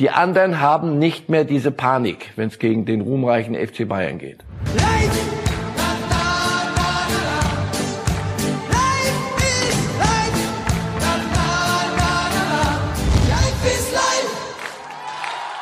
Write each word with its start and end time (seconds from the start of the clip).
Die 0.00 0.10
anderen 0.10 0.60
haben 0.60 0.98
nicht 0.98 1.28
mehr 1.28 1.44
diese 1.44 1.70
Panik, 1.70 2.32
wenn 2.34 2.48
es 2.48 2.58
gegen 2.58 2.84
den 2.84 3.00
ruhmreichen 3.00 3.54
FC 3.54 3.86
Bayern 3.88 4.18
geht. 4.18 4.44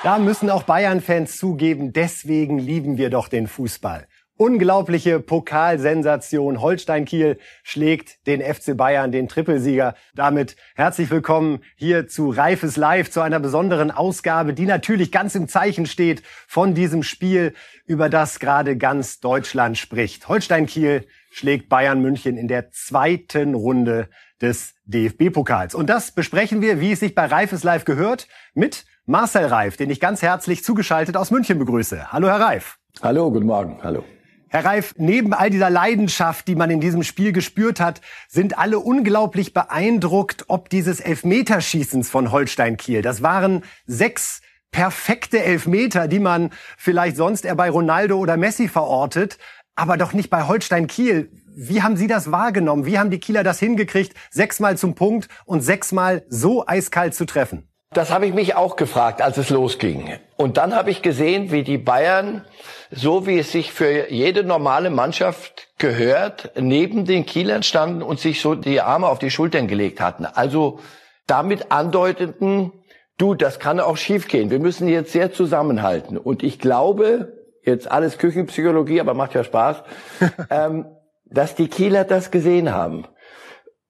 Da 0.02 0.18
müssen 0.18 0.48
auch 0.48 0.62
Bayern-Fans 0.62 1.36
zugeben, 1.36 1.92
deswegen 1.92 2.58
lieben 2.58 2.96
wir 2.96 3.10
doch 3.10 3.28
den 3.28 3.46
Fußball. 3.46 4.06
Unglaubliche 4.42 5.20
Pokalsensation. 5.20 6.60
Holstein 6.60 7.04
Kiel 7.04 7.38
schlägt 7.62 8.26
den 8.26 8.40
FC 8.40 8.76
Bayern, 8.76 9.12
den 9.12 9.28
Trippelsieger. 9.28 9.94
Damit 10.16 10.56
herzlich 10.74 11.12
willkommen 11.12 11.60
hier 11.76 12.08
zu 12.08 12.30
Reifes 12.30 12.76
Live, 12.76 13.12
zu 13.12 13.20
einer 13.20 13.38
besonderen 13.38 13.92
Ausgabe, 13.92 14.52
die 14.52 14.66
natürlich 14.66 15.12
ganz 15.12 15.36
im 15.36 15.46
Zeichen 15.46 15.86
steht 15.86 16.24
von 16.48 16.74
diesem 16.74 17.04
Spiel, 17.04 17.54
über 17.86 18.08
das 18.08 18.40
gerade 18.40 18.76
ganz 18.76 19.20
Deutschland 19.20 19.78
spricht. 19.78 20.26
Holstein 20.26 20.66
Kiel 20.66 21.06
schlägt 21.30 21.68
Bayern 21.68 22.02
München 22.02 22.36
in 22.36 22.48
der 22.48 22.72
zweiten 22.72 23.54
Runde 23.54 24.08
des 24.40 24.74
DFB-Pokals. 24.86 25.76
Und 25.76 25.88
das 25.88 26.10
besprechen 26.10 26.60
wir, 26.62 26.80
wie 26.80 26.90
es 26.90 26.98
sich 26.98 27.14
bei 27.14 27.26
Reifes 27.26 27.62
Live 27.62 27.84
gehört, 27.84 28.26
mit 28.54 28.86
Marcel 29.06 29.44
Reif, 29.44 29.76
den 29.76 29.88
ich 29.88 30.00
ganz 30.00 30.20
herzlich 30.20 30.64
zugeschaltet 30.64 31.16
aus 31.16 31.30
München 31.30 31.60
begrüße. 31.60 32.10
Hallo, 32.10 32.26
Herr 32.26 32.40
Reif. 32.40 32.78
Hallo, 33.00 33.30
guten 33.30 33.46
Morgen. 33.46 33.78
Hallo. 33.84 34.02
Herr 34.52 34.66
Reif, 34.66 34.94
neben 34.98 35.32
all 35.32 35.48
dieser 35.48 35.70
Leidenschaft, 35.70 36.46
die 36.46 36.56
man 36.56 36.68
in 36.68 36.78
diesem 36.78 37.04
Spiel 37.04 37.32
gespürt 37.32 37.80
hat, 37.80 38.02
sind 38.28 38.58
alle 38.58 38.80
unglaublich 38.80 39.54
beeindruckt, 39.54 40.44
ob 40.48 40.68
dieses 40.68 41.00
Elfmeterschießens 41.00 42.10
von 42.10 42.30
Holstein 42.30 42.76
Kiel. 42.76 43.00
Das 43.00 43.22
waren 43.22 43.64
sechs 43.86 44.42
perfekte 44.70 45.42
Elfmeter, 45.42 46.06
die 46.06 46.18
man 46.18 46.50
vielleicht 46.76 47.16
sonst 47.16 47.46
eher 47.46 47.54
bei 47.54 47.70
Ronaldo 47.70 48.18
oder 48.18 48.36
Messi 48.36 48.68
verortet, 48.68 49.38
aber 49.74 49.96
doch 49.96 50.12
nicht 50.12 50.28
bei 50.28 50.46
Holstein 50.46 50.86
Kiel. 50.86 51.32
Wie 51.56 51.80
haben 51.80 51.96
Sie 51.96 52.06
das 52.06 52.30
wahrgenommen? 52.30 52.84
Wie 52.84 52.98
haben 52.98 53.08
die 53.08 53.20
Kieler 53.20 53.44
das 53.44 53.58
hingekriegt, 53.58 54.12
sechsmal 54.30 54.76
zum 54.76 54.94
Punkt 54.94 55.28
und 55.46 55.62
sechsmal 55.62 56.26
so 56.28 56.66
eiskalt 56.66 57.14
zu 57.14 57.24
treffen? 57.24 57.71
Das 57.94 58.10
habe 58.10 58.26
ich 58.26 58.32
mich 58.32 58.54
auch 58.54 58.76
gefragt, 58.76 59.20
als 59.20 59.36
es 59.36 59.50
losging. 59.50 60.14
Und 60.36 60.56
dann 60.56 60.74
habe 60.74 60.90
ich 60.90 61.02
gesehen, 61.02 61.52
wie 61.52 61.62
die 61.62 61.76
Bayern, 61.76 62.44
so 62.90 63.26
wie 63.26 63.38
es 63.38 63.52
sich 63.52 63.72
für 63.72 64.10
jede 64.10 64.44
normale 64.44 64.88
Mannschaft 64.88 65.68
gehört, 65.78 66.52
neben 66.58 67.04
den 67.04 67.26
Kielern 67.26 67.62
standen 67.62 68.02
und 68.02 68.18
sich 68.18 68.40
so 68.40 68.54
die 68.54 68.80
Arme 68.80 69.08
auf 69.08 69.18
die 69.18 69.30
Schultern 69.30 69.68
gelegt 69.68 70.00
hatten. 70.00 70.24
Also 70.24 70.80
damit 71.26 71.70
andeuteten, 71.70 72.72
du, 73.18 73.34
das 73.34 73.58
kann 73.58 73.78
auch 73.78 73.98
schiefgehen. 73.98 74.50
Wir 74.50 74.58
müssen 74.58 74.88
jetzt 74.88 75.12
sehr 75.12 75.32
zusammenhalten. 75.32 76.16
Und 76.16 76.42
ich 76.42 76.58
glaube, 76.58 77.32
jetzt 77.62 77.90
alles 77.90 78.16
Küchenpsychologie, 78.16 79.00
aber 79.00 79.14
macht 79.14 79.34
ja 79.34 79.44
Spaß, 79.44 79.82
ähm, 80.50 80.86
dass 81.26 81.54
die 81.54 81.68
Kieler 81.68 82.04
das 82.04 82.30
gesehen 82.30 82.72
haben. 82.72 83.06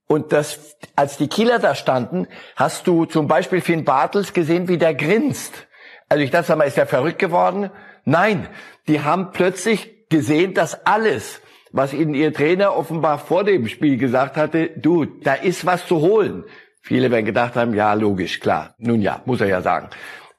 Und 0.07 0.33
das, 0.33 0.77
als 0.95 1.17
die 1.17 1.29
Kieler 1.29 1.59
da 1.59 1.75
standen, 1.75 2.27
hast 2.57 2.87
du 2.87 3.07
zum 3.07 3.29
Beispiel 3.29 3.61
Finn 3.61 3.85
Bartels 3.85 4.33
gesehen, 4.33 4.69
wie 4.69 4.79
der 4.79 4.95
grinst. 4.95 5.67
Also 6.09 6.23
ich 6.23 6.31
dachte 6.31 6.55
mal, 6.57 6.65
ist 6.65 6.77
der 6.77 6.87
verrückt 6.87 7.19
geworden? 7.19 7.71
Nein, 8.05 8.49
die 8.89 9.01
haben 9.01 9.33
plötzlich 9.33 10.09
gesehen, 10.11 10.53
dass 10.55 10.87
alles, 10.87 11.41
was 11.71 11.95
ihnen 11.95 12.15
ihr 12.15 12.35
Trainer 12.35 12.77
offenbar 12.77 13.19
vor 13.19 13.45
dem 13.45 13.67
Spiel 13.69 13.97
gesagt 13.97 14.37
hatte, 14.37 14.71
du, 14.77 15.07
da 15.07 15.35
ist 15.35 15.65
was 15.65 15.87
zu 15.87 16.01
holen. 16.01 16.45
Viele 16.83 17.11
werden 17.11 17.25
gedacht 17.25 17.55
haben, 17.55 17.75
ja, 17.75 17.95
logisch, 17.95 18.41
klar. 18.41 18.75
Nun 18.79 19.01
ja, 19.01 19.23
muss 19.25 19.41
er 19.41 19.47
ja 19.47 19.63
sagen. 19.63 19.89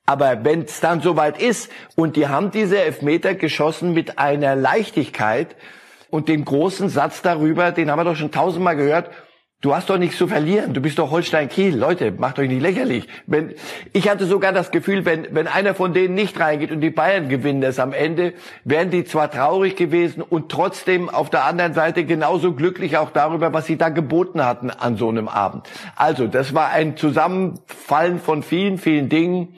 Aber 0.06 0.44
wenn 0.44 0.64
es 0.64 0.82
dann 0.82 1.02
soweit 1.02 1.42
ist 1.42 1.72
und 1.96 2.18
die 2.18 2.28
haben 2.28 2.52
diese 2.52 2.80
Elfmeter 2.82 3.36
geschossen 3.36 3.94
mit 3.94 4.20
einer 4.20 4.56
Leichtigkeit 4.56 5.56
und 6.10 6.28
den 6.28 6.44
großen 6.44 6.90
Satz 6.90 7.22
darüber, 7.22 7.72
den 7.72 7.90
haben 7.90 8.00
wir 8.00 8.04
doch 8.04 8.18
schon 8.18 8.32
tausendmal 8.32 8.76
gehört, 8.76 9.10
Du 9.64 9.74
hast 9.74 9.90
doch 9.90 9.98
nichts 9.98 10.18
zu 10.18 10.28
verlieren. 10.28 10.74
Du 10.74 10.82
bist 10.82 11.00
doch 11.00 11.10
Holstein 11.10 11.48
Kiel. 11.48 11.78
Leute, 11.78 12.12
macht 12.12 12.38
euch 12.38 12.50
nicht 12.50 12.62
lächerlich. 12.62 13.08
Wenn, 13.28 13.54
ich 13.94 14.10
hatte 14.10 14.26
sogar 14.26 14.52
das 14.52 14.72
Gefühl, 14.72 15.06
wenn, 15.06 15.34
wenn 15.34 15.48
einer 15.48 15.74
von 15.74 15.94
denen 15.94 16.16
nicht 16.16 16.38
reingeht 16.38 16.70
und 16.70 16.82
die 16.82 16.90
Bayern 16.90 17.30
gewinnen 17.30 17.64
es 17.64 17.80
am 17.80 17.94
Ende, 17.94 18.34
wären 18.66 18.90
die 18.90 19.06
zwar 19.06 19.32
traurig 19.32 19.78
gewesen 19.78 20.22
und 20.22 20.52
trotzdem 20.52 21.10
auf 21.10 21.30
der 21.30 21.46
anderen 21.46 21.74
Seite 21.74 22.04
genauso 22.04 22.52
glücklich 22.52 22.98
auch 22.98 23.12
darüber, 23.12 23.54
was 23.54 23.66
sie 23.66 23.78
da 23.78 23.88
geboten 23.88 24.44
hatten 24.44 24.70
an 24.70 24.98
so 24.98 25.08
einem 25.08 25.30
Abend. 25.30 25.70
Also, 25.96 26.28
das 26.28 26.54
war 26.54 26.72
ein 26.72 26.98
Zusammenfallen 26.98 28.20
von 28.20 28.44
vielen, 28.44 28.78
vielen 28.78 29.08
Dingen 29.08 29.56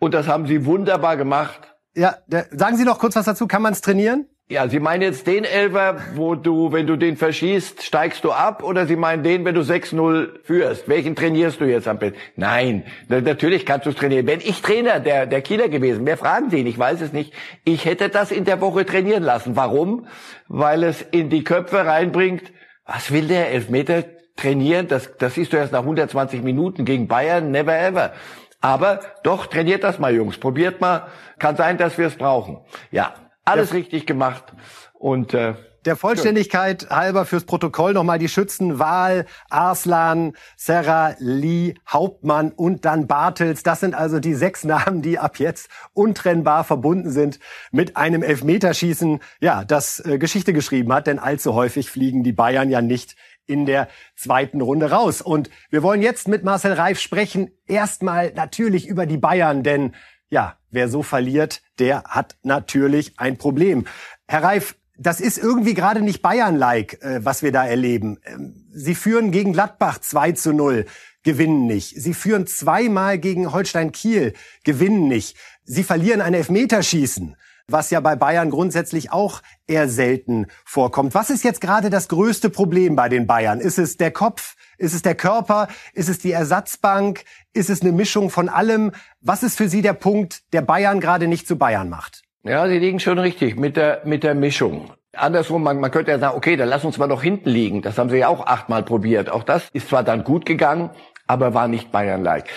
und 0.00 0.12
das 0.12 0.26
haben 0.26 0.48
sie 0.48 0.66
wunderbar 0.66 1.16
gemacht. 1.16 1.72
Ja, 1.94 2.16
der, 2.26 2.46
sagen 2.50 2.76
Sie 2.76 2.84
noch 2.84 2.98
kurz 2.98 3.14
was 3.14 3.26
dazu. 3.26 3.46
Kann 3.46 3.62
man 3.62 3.72
es 3.72 3.80
trainieren? 3.80 4.26
Ja, 4.48 4.68
Sie 4.68 4.78
meinen 4.78 5.02
jetzt 5.02 5.26
den 5.26 5.42
Elfer, 5.42 5.96
wo 6.14 6.36
du, 6.36 6.70
wenn 6.70 6.86
du 6.86 6.94
den 6.94 7.16
verschießt, 7.16 7.82
steigst 7.82 8.22
du 8.22 8.30
ab, 8.30 8.62
oder 8.62 8.86
Sie 8.86 8.94
meinen 8.94 9.24
den, 9.24 9.44
wenn 9.44 9.56
du 9.56 9.62
6-0 9.62 10.38
führst? 10.44 10.88
Welchen 10.88 11.16
trainierst 11.16 11.60
du 11.60 11.64
jetzt 11.64 11.88
am 11.88 11.98
besten? 11.98 12.16
Nein, 12.36 12.84
natürlich 13.08 13.66
kannst 13.66 13.86
du 13.86 13.90
es 13.90 13.96
trainieren. 13.96 14.28
Wenn 14.28 14.38
ich 14.38 14.62
Trainer 14.62 15.00
der, 15.00 15.26
der 15.26 15.42
Kieler 15.42 15.68
gewesen 15.68 16.06
wäre, 16.06 16.16
fragen 16.16 16.50
Sie 16.50 16.58
ihn, 16.58 16.68
ich 16.68 16.78
weiß 16.78 17.00
es 17.00 17.12
nicht. 17.12 17.32
Ich 17.64 17.86
hätte 17.86 18.08
das 18.08 18.30
in 18.30 18.44
der 18.44 18.60
Woche 18.60 18.86
trainieren 18.86 19.24
lassen. 19.24 19.56
Warum? 19.56 20.06
Weil 20.46 20.84
es 20.84 21.02
in 21.02 21.28
die 21.28 21.42
Köpfe 21.42 21.84
reinbringt, 21.84 22.52
was 22.84 23.10
will 23.10 23.26
der 23.26 23.50
Elfmeter 23.50 24.04
trainieren? 24.36 24.86
Das, 24.86 25.16
das 25.16 25.34
siehst 25.34 25.54
du 25.54 25.56
erst 25.56 25.72
nach 25.72 25.80
120 25.80 26.44
Minuten 26.44 26.84
gegen 26.84 27.08
Bayern, 27.08 27.50
never 27.50 27.76
ever. 27.76 28.12
Aber 28.60 29.00
doch, 29.24 29.46
trainiert 29.46 29.82
das 29.82 29.98
mal, 29.98 30.14
Jungs. 30.14 30.38
Probiert 30.38 30.80
mal. 30.80 31.08
Kann 31.40 31.56
sein, 31.56 31.78
dass 31.78 31.98
wir 31.98 32.06
es 32.06 32.14
brauchen. 32.14 32.58
Ja, 32.92 33.12
alles 33.46 33.70
ja. 33.70 33.76
richtig 33.76 34.06
gemacht. 34.06 34.44
Und 34.92 35.34
äh, 35.34 35.54
der 35.86 35.94
Vollständigkeit 35.94 36.82
schön. 36.82 36.90
halber 36.90 37.24
fürs 37.24 37.44
Protokoll 37.44 37.92
nochmal 37.92 38.18
die 38.18 38.28
Schützen 38.28 38.80
Wahl, 38.80 39.24
Arslan, 39.48 40.32
Serra, 40.56 41.14
Lee, 41.18 41.74
Hauptmann 41.88 42.50
und 42.50 42.84
dann 42.84 43.06
Bartels. 43.06 43.62
Das 43.62 43.80
sind 43.80 43.94
also 43.94 44.18
die 44.18 44.34
sechs 44.34 44.64
Namen, 44.64 45.00
die 45.00 45.20
ab 45.20 45.38
jetzt 45.38 45.70
untrennbar 45.94 46.64
verbunden 46.64 47.10
sind 47.10 47.38
mit 47.70 47.96
einem 47.96 48.24
Elfmeterschießen, 48.24 49.20
ja, 49.40 49.64
das 49.64 50.00
äh, 50.04 50.18
Geschichte 50.18 50.52
geschrieben 50.52 50.92
hat, 50.92 51.06
denn 51.06 51.20
allzu 51.20 51.54
häufig 51.54 51.88
fliegen 51.88 52.24
die 52.24 52.32
Bayern 52.32 52.68
ja 52.68 52.82
nicht 52.82 53.14
in 53.46 53.64
der 53.64 53.86
zweiten 54.16 54.60
Runde 54.60 54.90
raus. 54.90 55.22
Und 55.22 55.50
wir 55.70 55.84
wollen 55.84 56.02
jetzt 56.02 56.26
mit 56.26 56.42
Marcel 56.42 56.72
Reif 56.72 56.98
sprechen. 56.98 57.52
Erstmal 57.68 58.32
natürlich 58.32 58.88
über 58.88 59.06
die 59.06 59.18
Bayern, 59.18 59.62
denn 59.62 59.94
ja, 60.28 60.58
wer 60.70 60.88
so 60.88 61.02
verliert, 61.02 61.62
der 61.78 62.04
hat 62.04 62.36
natürlich 62.42 63.18
ein 63.18 63.36
Problem. 63.36 63.86
Herr 64.26 64.42
Reif, 64.42 64.76
das 64.98 65.20
ist 65.20 65.38
irgendwie 65.38 65.74
gerade 65.74 66.00
nicht 66.00 66.22
Bayern-like, 66.22 67.02
äh, 67.02 67.24
was 67.24 67.42
wir 67.42 67.52
da 67.52 67.66
erleben. 67.66 68.18
Ähm, 68.24 68.66
Sie 68.72 68.94
führen 68.94 69.30
gegen 69.30 69.52
Gladbach 69.52 69.98
2 69.98 70.32
zu 70.32 70.52
0, 70.52 70.86
gewinnen 71.22 71.66
nicht. 71.66 72.00
Sie 72.00 72.14
führen 72.14 72.46
zweimal 72.46 73.18
gegen 73.18 73.52
Holstein 73.52 73.92
Kiel, 73.92 74.32
gewinnen 74.64 75.08
nicht. 75.08 75.36
Sie 75.64 75.82
verlieren 75.82 76.20
ein 76.20 76.34
Elfmeterschießen, 76.34 77.36
was 77.68 77.90
ja 77.90 78.00
bei 78.00 78.14
Bayern 78.16 78.50
grundsätzlich 78.50 79.12
auch 79.12 79.42
eher 79.66 79.88
selten 79.88 80.46
vorkommt. 80.64 81.14
Was 81.14 81.30
ist 81.30 81.44
jetzt 81.44 81.60
gerade 81.60 81.90
das 81.90 82.08
größte 82.08 82.50
Problem 82.50 82.96
bei 82.96 83.08
den 83.08 83.26
Bayern? 83.26 83.60
Ist 83.60 83.78
es 83.78 83.96
der 83.96 84.10
Kopf? 84.10 84.54
Ist 84.78 84.94
es 84.94 85.02
der 85.02 85.14
Körper? 85.14 85.68
Ist 85.92 86.08
es 86.08 86.18
die 86.18 86.32
Ersatzbank? 86.32 87.24
Ist 87.52 87.70
es 87.70 87.82
eine 87.82 87.92
Mischung 87.92 88.30
von 88.30 88.48
allem? 88.48 88.92
Was 89.20 89.42
ist 89.42 89.56
für 89.56 89.68
Sie 89.68 89.82
der 89.82 89.94
Punkt, 89.94 90.42
der 90.52 90.62
Bayern 90.62 91.00
gerade 91.00 91.26
nicht 91.26 91.48
zu 91.48 91.56
Bayern 91.56 91.88
macht? 91.88 92.22
Ja, 92.44 92.68
Sie 92.68 92.78
liegen 92.78 93.00
schon 93.00 93.18
richtig 93.18 93.56
mit 93.56 93.76
der, 93.76 94.02
mit 94.04 94.22
der 94.22 94.34
Mischung. 94.34 94.92
Andersrum, 95.12 95.62
man, 95.62 95.80
man 95.80 95.90
könnte 95.90 96.10
ja 96.10 96.18
sagen, 96.18 96.36
okay, 96.36 96.56
dann 96.56 96.68
lass 96.68 96.84
uns 96.84 96.98
mal 96.98 97.08
doch 97.08 97.22
hinten 97.22 97.48
liegen. 97.48 97.82
Das 97.82 97.96
haben 97.98 98.10
sie 98.10 98.18
ja 98.18 98.28
auch 98.28 98.46
achtmal 98.46 98.82
probiert. 98.82 99.30
Auch 99.30 99.42
das 99.42 99.68
ist 99.72 99.88
zwar 99.88 100.04
dann 100.04 100.24
gut 100.24 100.44
gegangen, 100.44 100.90
aber 101.26 101.54
war 101.54 101.68
nicht 101.68 101.90
Bayern-like. 101.90 102.50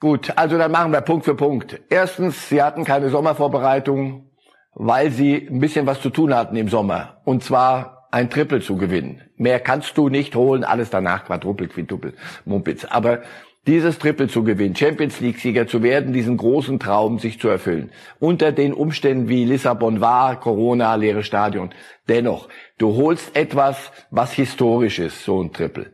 Gut, 0.00 0.32
also 0.36 0.56
dann 0.56 0.72
machen 0.72 0.92
wir 0.92 1.02
Punkt 1.02 1.26
für 1.26 1.34
Punkt. 1.34 1.78
Erstens, 1.90 2.48
sie 2.48 2.62
hatten 2.62 2.84
keine 2.84 3.10
Sommervorbereitung, 3.10 4.29
weil 4.74 5.10
sie 5.10 5.48
ein 5.50 5.60
bisschen 5.60 5.86
was 5.86 6.00
zu 6.00 6.10
tun 6.10 6.34
hatten 6.34 6.56
im 6.56 6.68
Sommer. 6.68 7.20
Und 7.24 7.42
zwar 7.42 8.08
ein 8.10 8.30
Triple 8.30 8.60
zu 8.60 8.76
gewinnen. 8.76 9.22
Mehr 9.36 9.60
kannst 9.60 9.96
du 9.96 10.08
nicht 10.08 10.34
holen, 10.34 10.64
alles 10.64 10.90
danach 10.90 11.24
Quadruple, 11.24 11.68
Quintuple, 11.68 12.14
Mumpitz. 12.44 12.84
Aber 12.84 13.20
dieses 13.66 13.98
Triple 13.98 14.28
zu 14.28 14.42
gewinnen, 14.42 14.74
Champions 14.74 15.20
League 15.20 15.38
Sieger 15.38 15.66
zu 15.66 15.82
werden, 15.82 16.14
diesen 16.14 16.38
großen 16.38 16.78
Traum 16.78 17.18
sich 17.18 17.38
zu 17.38 17.48
erfüllen. 17.48 17.90
Unter 18.18 18.52
den 18.52 18.72
Umständen 18.72 19.28
wie 19.28 19.44
Lissabon 19.44 20.00
war, 20.00 20.40
Corona, 20.40 20.94
leere 20.94 21.22
Stadion. 21.22 21.70
Dennoch, 22.08 22.48
du 22.78 22.96
holst 22.96 23.36
etwas, 23.36 23.92
was 24.10 24.32
historisch 24.32 24.98
ist, 24.98 25.24
so 25.24 25.42
ein 25.42 25.52
Triple. 25.52 25.92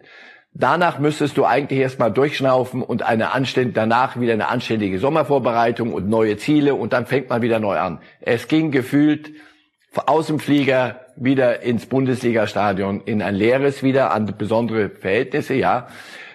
Danach 0.58 0.98
müsstest 0.98 1.36
du 1.36 1.44
eigentlich 1.44 1.80
erstmal 1.80 2.10
durchschnaufen 2.10 2.80
und 2.80 3.02
eine 3.02 3.34
anständige, 3.34 3.74
danach 3.74 4.18
wieder 4.18 4.32
eine 4.32 4.48
anständige 4.48 4.98
Sommervorbereitung 4.98 5.92
und 5.92 6.08
neue 6.08 6.38
Ziele 6.38 6.74
und 6.74 6.94
dann 6.94 7.04
fängt 7.04 7.28
man 7.28 7.42
wieder 7.42 7.60
neu 7.60 7.78
an. 7.78 8.00
Es 8.22 8.48
ging 8.48 8.70
gefühlt 8.70 9.32
aus 10.06 10.28
dem 10.28 10.38
Flieger 10.38 11.00
wieder 11.14 11.60
ins 11.60 11.84
Bundesliga-Stadion, 11.84 13.02
in 13.02 13.20
ein 13.20 13.34
leeres 13.34 13.82
wieder, 13.82 14.12
an 14.12 14.34
besondere 14.38 14.88
Verhältnisse, 14.88 15.52
ja. 15.52 15.88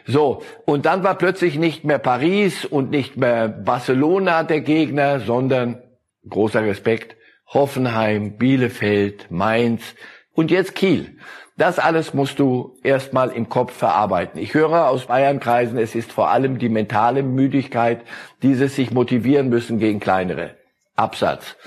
So, 0.05 0.43
und 0.65 0.85
dann 0.85 1.03
war 1.03 1.15
plötzlich 1.15 1.57
nicht 1.57 1.83
mehr 1.83 1.97
Paris 1.97 2.63
und 2.63 2.91
nicht 2.91 3.17
mehr 3.17 3.47
Barcelona 3.47 4.43
der 4.43 4.61
Gegner, 4.61 5.19
sondern, 5.19 5.81
großer 6.29 6.63
Respekt, 6.63 7.15
Hoffenheim, 7.47 8.37
Bielefeld, 8.37 9.31
Mainz 9.31 9.95
und 10.33 10.51
jetzt 10.51 10.75
Kiel. 10.75 11.17
Das 11.61 11.77
alles 11.77 12.15
musst 12.15 12.39
du 12.39 12.75
erstmal 12.81 13.29
im 13.29 13.47
Kopf 13.47 13.73
verarbeiten. 13.73 14.41
Ich 14.41 14.55
höre 14.55 14.87
aus 14.87 15.05
Bayernkreisen, 15.05 15.77
es 15.77 15.93
ist 15.93 16.11
vor 16.11 16.31
allem 16.31 16.57
die 16.57 16.69
mentale 16.69 17.21
Müdigkeit, 17.21 18.01
dieses 18.41 18.75
sich 18.75 18.89
motivieren 18.89 19.49
müssen 19.49 19.77
gegen 19.77 19.99
kleinere. 19.99 20.55
Absatz. 20.95 21.57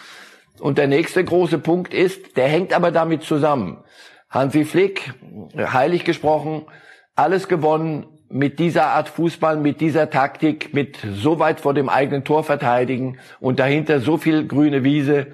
Und 0.59 0.79
der 0.79 0.89
nächste 0.89 1.23
große 1.23 1.59
Punkt 1.61 1.95
ist, 1.95 2.37
der 2.37 2.49
hängt 2.49 2.73
aber 2.73 2.91
damit 2.91 3.23
zusammen. 3.23 3.85
Hansi 4.29 4.65
Flick, 4.65 5.15
heilig 5.57 6.03
gesprochen, 6.03 6.67
alles 7.15 7.47
gewonnen 7.47 8.07
mit 8.29 8.59
dieser 8.59 8.87
Art 8.87 9.09
Fußball, 9.09 9.59
mit 9.59 9.81
dieser 9.81 10.11
Taktik, 10.11 10.75
mit 10.75 10.99
so 11.15 11.39
weit 11.39 11.61
vor 11.61 11.73
dem 11.73 11.89
eigenen 11.89 12.25
Tor 12.25 12.43
verteidigen 12.43 13.21
und 13.39 13.61
dahinter 13.61 14.01
so 14.01 14.17
viel 14.17 14.49
grüne 14.49 14.83
Wiese. 14.83 15.29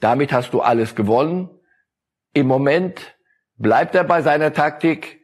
Damit 0.00 0.32
hast 0.32 0.54
du 0.54 0.62
alles 0.62 0.94
gewonnen. 0.94 1.50
Im 2.32 2.46
Moment 2.46 3.11
bleibt 3.62 3.94
er 3.94 4.04
bei 4.04 4.22
seiner 4.22 4.52
Taktik, 4.52 5.20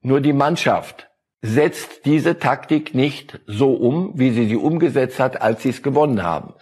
nur 0.00 0.20
die 0.20 0.32
Mannschaft 0.32 1.10
setzt 1.42 2.06
diese 2.06 2.38
Taktik 2.38 2.94
nicht 2.94 3.40
so 3.46 3.74
um, 3.74 4.12
wie 4.14 4.30
sie 4.30 4.46
sie 4.46 4.56
umgesetzt 4.56 5.20
hat, 5.20 5.42
als 5.42 5.62
sie 5.62 5.68
es 5.68 5.82
gewonnen 5.82 6.22
haben. 6.22 6.54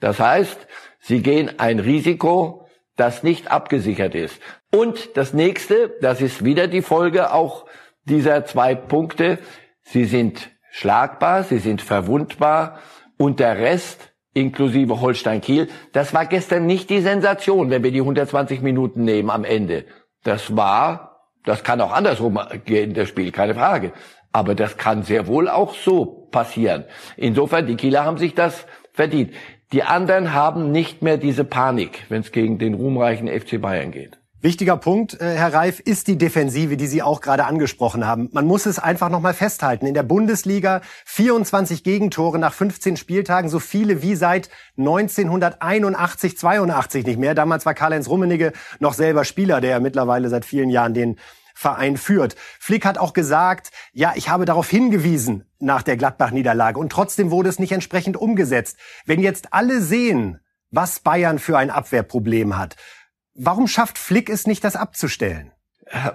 Das 0.00 0.20
heißt, 0.20 0.66
sie 1.00 1.22
gehen 1.22 1.58
ein 1.58 1.78
Risiko, 1.78 2.66
das 2.96 3.22
nicht 3.22 3.50
abgesichert 3.50 4.14
ist. 4.14 4.38
Und 4.70 5.16
das 5.16 5.32
nächste, 5.32 5.94
das 6.00 6.20
ist 6.20 6.44
wieder 6.44 6.68
die 6.68 6.82
Folge 6.82 7.32
auch 7.32 7.64
dieser 8.04 8.44
zwei 8.44 8.74
Punkte, 8.74 9.38
sie 9.82 10.04
sind 10.04 10.50
schlagbar, 10.70 11.44
sie 11.44 11.58
sind 11.58 11.80
verwundbar 11.80 12.78
und 13.16 13.40
der 13.40 13.58
Rest 13.58 14.12
inklusive 14.34 15.00
Holstein 15.00 15.40
Kiel, 15.40 15.68
das 15.92 16.12
war 16.12 16.26
gestern 16.26 16.66
nicht 16.66 16.90
die 16.90 17.00
Sensation, 17.00 17.70
wenn 17.70 17.84
wir 17.84 17.92
die 17.92 18.00
120 18.00 18.60
Minuten 18.62 19.04
nehmen 19.04 19.30
am 19.30 19.44
Ende. 19.44 19.86
Das 20.24 20.56
war, 20.56 21.20
das 21.44 21.62
kann 21.62 21.80
auch 21.80 21.92
andersrum 21.92 22.40
gehen, 22.64 22.94
das 22.94 23.08
Spiel, 23.08 23.30
keine 23.30 23.54
Frage. 23.54 23.92
Aber 24.32 24.56
das 24.56 24.76
kann 24.76 25.04
sehr 25.04 25.28
wohl 25.28 25.48
auch 25.48 25.74
so 25.74 26.28
passieren. 26.32 26.84
Insofern, 27.16 27.66
die 27.66 27.76
Kieler 27.76 28.04
haben 28.04 28.18
sich 28.18 28.34
das 28.34 28.66
verdient. 28.92 29.32
Die 29.72 29.84
anderen 29.84 30.34
haben 30.34 30.72
nicht 30.72 31.02
mehr 31.02 31.18
diese 31.18 31.44
Panik, 31.44 32.04
wenn 32.08 32.22
es 32.22 32.32
gegen 32.32 32.58
den 32.58 32.74
ruhmreichen 32.74 33.28
FC 33.28 33.60
Bayern 33.60 33.92
geht. 33.92 34.18
Wichtiger 34.44 34.76
Punkt, 34.76 35.18
äh, 35.22 35.36
Herr 35.36 35.54
Reif, 35.54 35.80
ist 35.80 36.06
die 36.06 36.18
Defensive, 36.18 36.76
die 36.76 36.86
Sie 36.86 37.02
auch 37.02 37.22
gerade 37.22 37.46
angesprochen 37.46 38.06
haben. 38.06 38.28
Man 38.32 38.44
muss 38.44 38.66
es 38.66 38.78
einfach 38.78 39.08
noch 39.08 39.22
mal 39.22 39.32
festhalten. 39.32 39.86
In 39.86 39.94
der 39.94 40.02
Bundesliga 40.02 40.82
24 41.06 41.82
Gegentore 41.82 42.38
nach 42.38 42.52
15 42.52 42.98
Spieltagen, 42.98 43.48
so 43.48 43.58
viele 43.58 44.02
wie 44.02 44.14
seit 44.14 44.50
1981, 44.76 46.36
82 46.36 47.06
nicht 47.06 47.18
mehr. 47.18 47.34
Damals 47.34 47.64
war 47.64 47.72
Karl-Heinz 47.72 48.06
Rummenigge 48.06 48.52
noch 48.80 48.92
selber 48.92 49.24
Spieler, 49.24 49.62
der 49.62 49.70
ja 49.70 49.80
mittlerweile 49.80 50.28
seit 50.28 50.44
vielen 50.44 50.68
Jahren 50.68 50.92
den 50.92 51.18
Verein 51.54 51.96
führt. 51.96 52.36
Flick 52.60 52.84
hat 52.84 52.98
auch 52.98 53.14
gesagt, 53.14 53.70
ja, 53.94 54.12
ich 54.14 54.28
habe 54.28 54.44
darauf 54.44 54.68
hingewiesen 54.68 55.46
nach 55.58 55.80
der 55.80 55.96
Gladbach-Niederlage 55.96 56.78
und 56.78 56.92
trotzdem 56.92 57.30
wurde 57.30 57.48
es 57.48 57.58
nicht 57.58 57.72
entsprechend 57.72 58.18
umgesetzt. 58.18 58.76
Wenn 59.06 59.22
jetzt 59.22 59.54
alle 59.54 59.80
sehen, 59.80 60.38
was 60.70 61.00
Bayern 61.00 61.38
für 61.38 61.56
ein 61.56 61.70
Abwehrproblem 61.70 62.58
hat, 62.58 62.76
Warum 63.36 63.66
schafft 63.66 63.98
Flick 63.98 64.30
es 64.30 64.46
nicht, 64.46 64.62
das 64.62 64.76
abzustellen? 64.76 65.50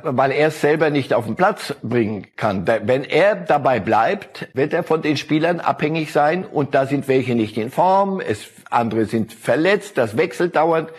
Weil 0.04 0.32
er 0.32 0.48
es 0.48 0.62
selber 0.62 0.90
nicht 0.90 1.14
auf 1.14 1.26
den 1.26 1.36
Platz 1.36 1.76
bringen 1.84 2.28
kann. 2.38 2.66
Wenn 2.66 3.04
er 3.04 3.36
dabei 3.36 3.82
bleibt, 3.82 4.48
wird 4.54 4.74
er 4.74 4.84
von 4.84 5.02
den 5.02 5.18
Spielern 5.18 5.60
abhängig 5.60 6.14
sein 6.14 6.46
und 6.46 6.74
da 6.74 6.86
sind 6.86 7.10
welche 7.10 7.36
nicht 7.36 7.58
in 7.58 7.72
Form, 7.72 8.22
es, 8.22 8.48
andere 8.70 9.06
sind 9.06 9.34
verletzt, 9.34 9.98
das 9.98 10.16
wechselt 10.16 10.56
dauernd. 10.56 10.92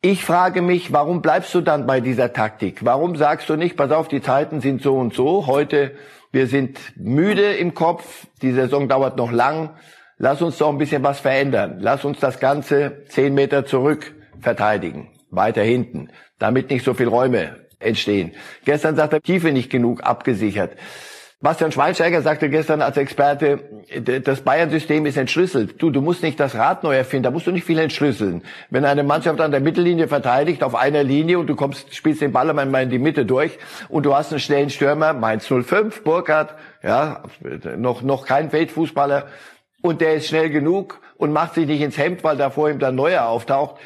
Ich 0.00 0.24
frage 0.24 0.62
mich, 0.62 0.92
warum 0.92 1.22
bleibst 1.22 1.52
du 1.54 1.60
dann 1.60 1.86
bei 1.86 2.00
dieser 2.00 2.32
Taktik? 2.32 2.84
Warum 2.84 3.16
sagst 3.16 3.48
du 3.48 3.56
nicht, 3.56 3.76
pass 3.76 3.90
auf, 3.90 4.06
die 4.06 4.22
Zeiten 4.22 4.60
sind 4.60 4.80
so 4.80 4.96
und 4.96 5.12
so, 5.12 5.46
heute, 5.48 5.96
wir 6.30 6.46
sind 6.46 6.78
müde 6.96 7.52
im 7.54 7.74
Kopf, 7.74 8.26
die 8.42 8.52
Saison 8.52 8.88
dauert 8.88 9.16
noch 9.16 9.32
lang, 9.32 9.70
lass 10.18 10.40
uns 10.40 10.56
doch 10.58 10.68
ein 10.68 10.78
bisschen 10.78 11.02
was 11.02 11.20
verändern. 11.20 11.78
Lass 11.80 12.04
uns 12.04 12.20
das 12.20 12.38
Ganze 12.38 13.04
zehn 13.08 13.34
Meter 13.34 13.66
zurück 13.66 14.14
verteidigen 14.40 15.13
weiter 15.36 15.62
hinten, 15.62 16.10
damit 16.38 16.70
nicht 16.70 16.84
so 16.84 16.94
viel 16.94 17.08
Räume 17.08 17.56
entstehen. 17.78 18.32
Gestern 18.64 18.96
sagt 18.96 19.12
er, 19.12 19.20
Tiefe 19.20 19.52
nicht 19.52 19.70
genug 19.70 20.02
abgesichert. 20.02 20.72
Bastian 21.44 21.72
Schweinsteiger 21.72 22.22
sagte 22.22 22.48
gestern 22.48 22.80
als 22.80 22.96
Experte, 22.96 23.58
das 24.00 24.40
Bayern-System 24.40 25.04
ist 25.04 25.18
entschlüsselt. 25.18 25.82
Du, 25.82 25.90
du 25.90 26.00
musst 26.00 26.22
nicht 26.22 26.40
das 26.40 26.54
Rad 26.54 26.82
neu 26.82 26.96
erfinden, 26.96 27.24
da 27.24 27.30
musst 27.30 27.46
du 27.46 27.50
nicht 27.50 27.66
viel 27.66 27.78
entschlüsseln. 27.78 28.42
Wenn 28.70 28.86
eine 28.86 29.02
Mannschaft 29.02 29.38
an 29.42 29.50
der 29.50 29.60
Mittellinie 29.60 30.08
verteidigt, 30.08 30.62
auf 30.62 30.74
einer 30.74 31.04
Linie 31.04 31.38
und 31.38 31.46
du 31.48 31.54
kommst, 31.54 31.94
spielst 31.94 32.22
den 32.22 32.32
Ball 32.32 32.48
einmal 32.48 32.84
in 32.84 32.88
die 32.88 32.98
Mitte 32.98 33.26
durch 33.26 33.58
und 33.90 34.06
du 34.06 34.14
hast 34.14 34.32
einen 34.32 34.40
schnellen 34.40 34.70
Stürmer, 34.70 35.12
Mainz 35.12 35.46
05, 35.46 36.02
Burkhardt, 36.02 36.54
ja, 36.82 37.24
noch, 37.76 38.00
noch 38.00 38.24
kein 38.24 38.50
Weltfußballer 38.50 39.26
und 39.82 40.00
der 40.00 40.14
ist 40.14 40.28
schnell 40.28 40.48
genug 40.48 41.02
und 41.18 41.30
macht 41.30 41.52
sich 41.54 41.66
nicht 41.66 41.82
ins 41.82 41.98
Hemd, 41.98 42.24
weil 42.24 42.38
da 42.38 42.48
vor 42.48 42.70
ihm 42.70 42.78
dann 42.78 42.94
Neuer 42.94 43.26
auftaucht, 43.26 43.76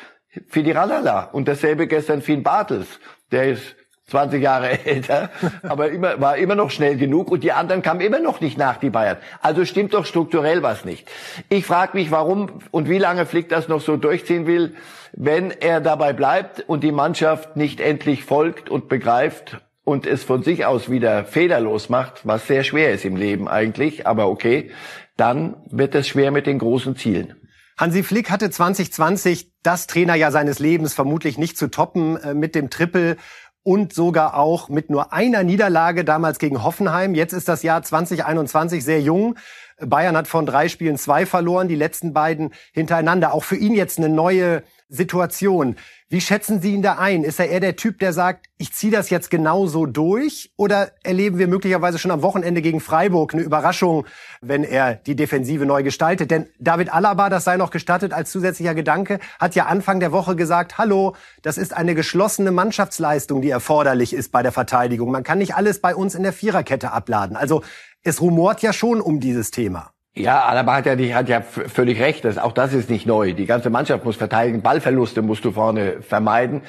Fidiralala. 0.49 1.25
Und 1.33 1.49
dasselbe 1.49 1.87
gestern 1.87 2.23
Finn 2.23 2.43
Bartels. 2.43 2.87
Der 3.31 3.51
ist 3.51 3.77
20 4.09 4.43
Jahre 4.43 4.71
älter, 4.87 5.31
aber 5.63 5.91
immer, 5.91 6.21
war 6.21 6.37
immer 6.37 6.55
noch 6.55 6.71
schnell 6.71 6.97
genug 6.97 7.31
und 7.31 7.45
die 7.45 7.53
anderen 7.53 7.83
kamen 7.83 8.01
immer 8.01 8.21
noch 8.21 8.41
nicht 8.41 8.59
nach, 8.59 8.79
die 8.79 8.91
Bayern. 8.91 9.19
Also 9.41 9.65
stimmt 9.65 9.95
doch 9.95 10.07
strukturell 10.07 10.63
was 10.63 10.85
nicht. 10.85 11.09
Ich 11.49 11.67
frage 11.67 11.97
mich, 11.97 12.11
warum 12.11 12.61
und 12.71 12.89
wie 12.89 12.99
lange 12.99 13.27
Flick 13.27 13.49
das 13.49 13.69
noch 13.69 13.81
so 13.81 13.97
durchziehen 13.97 14.47
will, 14.47 14.75
wenn 15.13 15.51
er 15.51 15.81
dabei 15.81 16.13
bleibt 16.13 16.65
und 16.67 16.83
die 16.85 16.93
Mannschaft 16.93 17.57
nicht 17.57 17.81
endlich 17.81 18.25
folgt 18.25 18.71
und 18.71 18.89
begreift 18.89 19.59
und 19.85 20.07
es 20.07 20.25
von 20.25 20.43
sich 20.43 20.67
aus 20.67 20.91
wieder 20.91 21.25
federlos 21.25 21.89
macht, 21.89 22.27
was 22.27 22.47
sehr 22.47 22.65
schwer 22.65 22.93
ist 22.93 23.05
im 23.05 23.17
Leben 23.17 23.49
eigentlich, 23.49 24.07
aber 24.07 24.29
okay, 24.29 24.71
dann 25.17 25.57
wird 25.71 25.95
es 25.95 26.09
schwer 26.09 26.31
mit 26.31 26.47
den 26.47 26.59
großen 26.59 26.97
Zielen. 26.97 27.35
Hansi 27.79 28.03
Flick 28.03 28.29
hatte 28.31 28.51
2020 28.51 29.53
das 29.63 29.87
Trainerjahr 29.87 30.33
seines 30.33 30.59
Lebens 30.59 30.95
vermutlich 30.95 31.39
nicht 31.39 31.57
zu 31.57 31.69
toppen 31.71 32.17
äh, 32.17 32.35
mit 32.35 32.57
dem 32.57 32.71
Triple 32.71 33.17
und 33.63 33.93
sogar 33.93 34.35
auch 34.35 34.69
mit 34.69 34.91
nur 34.91 35.13
einer 35.13 35.45
Niederlage 35.45 36.05
damals 36.05 36.41
gegen 36.41 36.65
Hoffenheim. 36.65 37.15
Jetzt 37.15 37.33
ist 37.33 37.49
das 37.49 37.63
Jahr 37.63 37.83
2021 37.83 38.85
sehr 38.85 39.01
jung. 39.01 39.37
Bayern 39.81 40.17
hat 40.17 40.29
von 40.29 40.47
drei 40.47 40.69
Spielen 40.69 40.97
zwei 40.99 41.27
verloren, 41.27 41.69
die 41.69 41.77
letzten 41.77 42.13
beiden 42.13 42.53
hintereinander. 42.73 43.33
Auch 43.33 43.45
für 43.45 43.57
ihn 43.57 43.75
jetzt 43.75 43.99
eine 43.99 44.09
neue 44.09 44.63
Situation. 44.89 45.77
Wie 46.11 46.23
schätzen 46.23 46.63
Sie 46.63 46.73
ihn 46.73 46.81
da 46.81 46.95
ein? 46.95 47.23
Ist 47.23 47.39
er 47.39 47.51
eher 47.51 47.61
der 47.61 47.77
Typ, 47.77 47.99
der 47.99 48.15
sagt, 48.15 48.47
ich 48.57 48.73
ziehe 48.73 48.91
das 48.91 49.11
jetzt 49.11 49.31
genauso 49.31 49.85
durch? 49.85 50.51
Oder 50.57 50.93
erleben 51.03 51.37
wir 51.37 51.47
möglicherweise 51.49 51.99
schon 51.99 52.11
am 52.11 52.23
Wochenende 52.23 52.63
gegen 52.63 52.81
Freiburg 52.81 53.35
eine 53.35 53.43
Überraschung, 53.43 54.07
wenn 54.41 54.65
er 54.65 54.95
die 54.95 55.17
Defensive 55.17 55.67
neu 55.67 55.83
gestaltet? 55.83 56.31
Denn 56.31 56.47
David 56.59 56.91
Alaba, 56.91 57.29
das 57.29 57.45
sei 57.45 57.59
noch 57.59 57.71
gestattet 57.71 58.15
als 58.15 58.31
zusätzlicher 58.31 58.75
Gedanke, 58.75 59.19
hat 59.39 59.55
ja 59.55 59.67
Anfang 59.67 60.01
der 60.01 60.11
Woche 60.11 60.35
gesagt, 60.35 60.79
hallo, 60.79 61.15
das 61.43 61.59
ist 61.59 61.77
eine 61.77 61.95
geschlossene 61.95 62.53
Mannschaftsleistung, 62.53 63.43
die 63.43 63.51
erforderlich 63.51 64.15
ist 64.15 64.33
bei 64.33 64.43
der 64.43 64.53
Verteidigung. 64.53 65.11
Man 65.11 65.25
kann 65.25 65.37
nicht 65.37 65.55
alles 65.55 65.83
bei 65.83 65.95
uns 65.95 66.15
in 66.15 66.23
der 66.23 66.33
Viererkette 66.33 66.91
abladen. 66.91 67.37
Also 67.37 67.63
es 68.03 68.21
rumort 68.21 68.63
ja 68.63 68.73
schon 68.73 69.01
um 69.01 69.21
dieses 69.21 69.51
Thema. 69.51 69.93
Ja, 70.15 70.45
Alaba 70.45 70.77
hat 70.77 70.87
ja, 70.87 70.97
die, 70.97 71.15
hat 71.15 71.29
ja 71.29 71.43
völlig 71.43 72.01
recht. 72.01 72.25
Das, 72.25 72.39
auch 72.39 72.53
das 72.53 72.73
ist 72.73 72.91
nicht 72.91 73.07
neu. 73.07 73.35
Die 73.35 73.47
ganze 73.47 73.71
Mannschaft 73.71 74.05
muss 74.05 74.17
verteidigen. 74.17 74.63
Ballverluste 74.63 75.23
musst 75.23 75.45
du 75.45 75.53
vorne 75.53 76.03
vermeiden. 76.03 76.63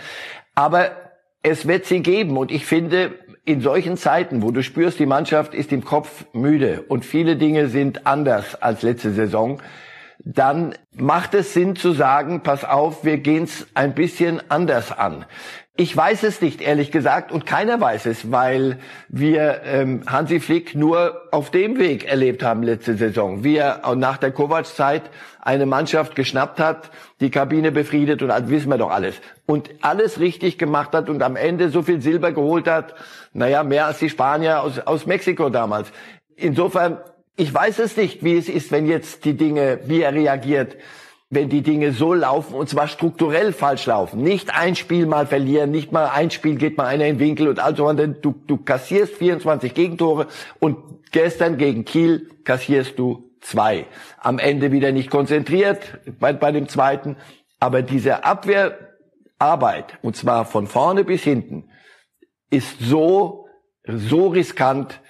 Aber 0.53 0.91
es 1.41 1.67
wird 1.67 1.85
sie 1.85 2.01
geben. 2.01 2.37
Und 2.37 2.51
ich 2.51 2.65
finde, 2.65 3.15
in 3.45 3.61
solchen 3.61 3.97
Zeiten, 3.97 4.43
wo 4.43 4.51
du 4.51 4.61
spürst, 4.61 4.99
die 4.99 5.07
Mannschaft 5.07 5.55
ist 5.55 5.71
im 5.71 5.83
Kopf 5.83 6.25
müde 6.33 6.83
und 6.87 7.05
viele 7.05 7.35
Dinge 7.35 7.67
sind 7.67 8.05
anders 8.05 8.53
als 8.61 8.83
letzte 8.83 9.11
Saison, 9.11 9.59
dann 10.23 10.75
macht 10.93 11.33
es 11.33 11.53
Sinn 11.53 11.75
zu 11.75 11.93
sagen, 11.93 12.41
pass 12.43 12.65
auf, 12.65 13.03
wir 13.03 13.17
gehen's 13.17 13.67
ein 13.73 13.95
bisschen 13.95 14.41
anders 14.49 14.91
an. 14.91 15.25
Ich 15.79 15.95
weiß 15.95 16.23
es 16.23 16.41
nicht, 16.41 16.59
ehrlich 16.59 16.91
gesagt, 16.91 17.31
und 17.31 17.45
keiner 17.45 17.79
weiß 17.79 18.05
es, 18.07 18.33
weil 18.33 18.79
wir 19.07 19.61
ähm, 19.63 20.01
Hansi 20.07 20.41
Flick 20.41 20.75
nur 20.75 21.21
auf 21.31 21.51
dem 21.51 21.79
Weg 21.79 22.03
erlebt 22.03 22.43
haben 22.43 22.63
letzte 22.63 22.95
Saison. 22.95 23.45
Wie 23.45 23.55
er 23.55 23.95
nach 23.95 24.17
der 24.17 24.31
Kovac-Zeit 24.31 25.03
eine 25.39 25.65
Mannschaft 25.65 26.17
geschnappt 26.17 26.59
hat, 26.59 26.91
die 27.21 27.31
Kabine 27.31 27.71
befriedet 27.71 28.21
und 28.21 28.27
das 28.27 28.49
wissen 28.49 28.67
wir 28.67 28.77
doch 28.77 28.91
alles. 28.91 29.15
Und 29.45 29.69
alles 29.79 30.19
richtig 30.19 30.57
gemacht 30.57 30.91
hat 30.91 31.09
und 31.09 31.23
am 31.23 31.37
Ende 31.37 31.69
so 31.69 31.81
viel 31.81 32.01
Silber 32.01 32.33
geholt 32.33 32.67
hat, 32.67 32.93
naja, 33.31 33.63
mehr 33.63 33.85
als 33.85 33.99
die 33.99 34.09
Spanier 34.09 34.63
aus, 34.63 34.79
aus 34.79 35.05
Mexiko 35.05 35.49
damals. 35.49 35.93
Insofern, 36.35 36.97
ich 37.37 37.53
weiß 37.53 37.79
es 37.79 37.95
nicht, 37.95 38.21
wie 38.21 38.35
es 38.35 38.49
ist, 38.49 38.73
wenn 38.73 38.85
jetzt 38.85 39.23
die 39.23 39.37
Dinge, 39.37 39.79
wie 39.85 40.01
er 40.01 40.13
reagiert. 40.13 40.75
Wenn 41.29 41.49
die 41.49 41.61
Dinge 41.61 41.91
so 41.91 42.13
laufen 42.13 42.55
und 42.55 42.69
zwar 42.69 42.87
strukturell 42.87 43.53
falsch 43.53 43.85
laufen. 43.85 44.21
Nicht 44.23 44.55
ein 44.55 44.75
Spiel 44.75 45.05
mal 45.05 45.27
verlieren, 45.27 45.69
nicht 45.69 45.91
mal 45.91 46.07
ein 46.07 46.31
Spiel 46.31 46.55
geht 46.55 46.77
mal 46.77 46.87
einer 46.87 47.05
in 47.05 47.17
den 47.17 47.19
Winkel 47.19 47.47
und 47.47 47.59
also 47.59 47.91
du, 47.93 48.35
du 48.47 48.57
kassierst 48.57 49.15
24 49.15 49.73
Gegentore 49.73 50.27
und 50.59 50.77
gestern 51.11 51.57
gegen 51.57 51.85
Kiel 51.85 52.29
kassierst 52.43 52.97
du 52.97 53.29
zwei. 53.41 53.85
Am 54.19 54.39
Ende 54.39 54.71
wieder 54.71 54.91
nicht 54.91 55.09
konzentriert 55.09 55.99
bei, 56.19 56.33
bei 56.33 56.51
dem 56.51 56.67
zweiten. 56.67 57.15
Aber 57.59 57.81
diese 57.81 58.23
Abwehrarbeit, 58.23 59.99
und 60.01 60.15
zwar 60.15 60.45
von 60.45 60.67
vorne 60.67 61.03
bis 61.03 61.23
hinten, 61.23 61.69
ist 62.49 62.79
so, 62.79 63.47
so 63.85 64.27
riskant, 64.27 65.01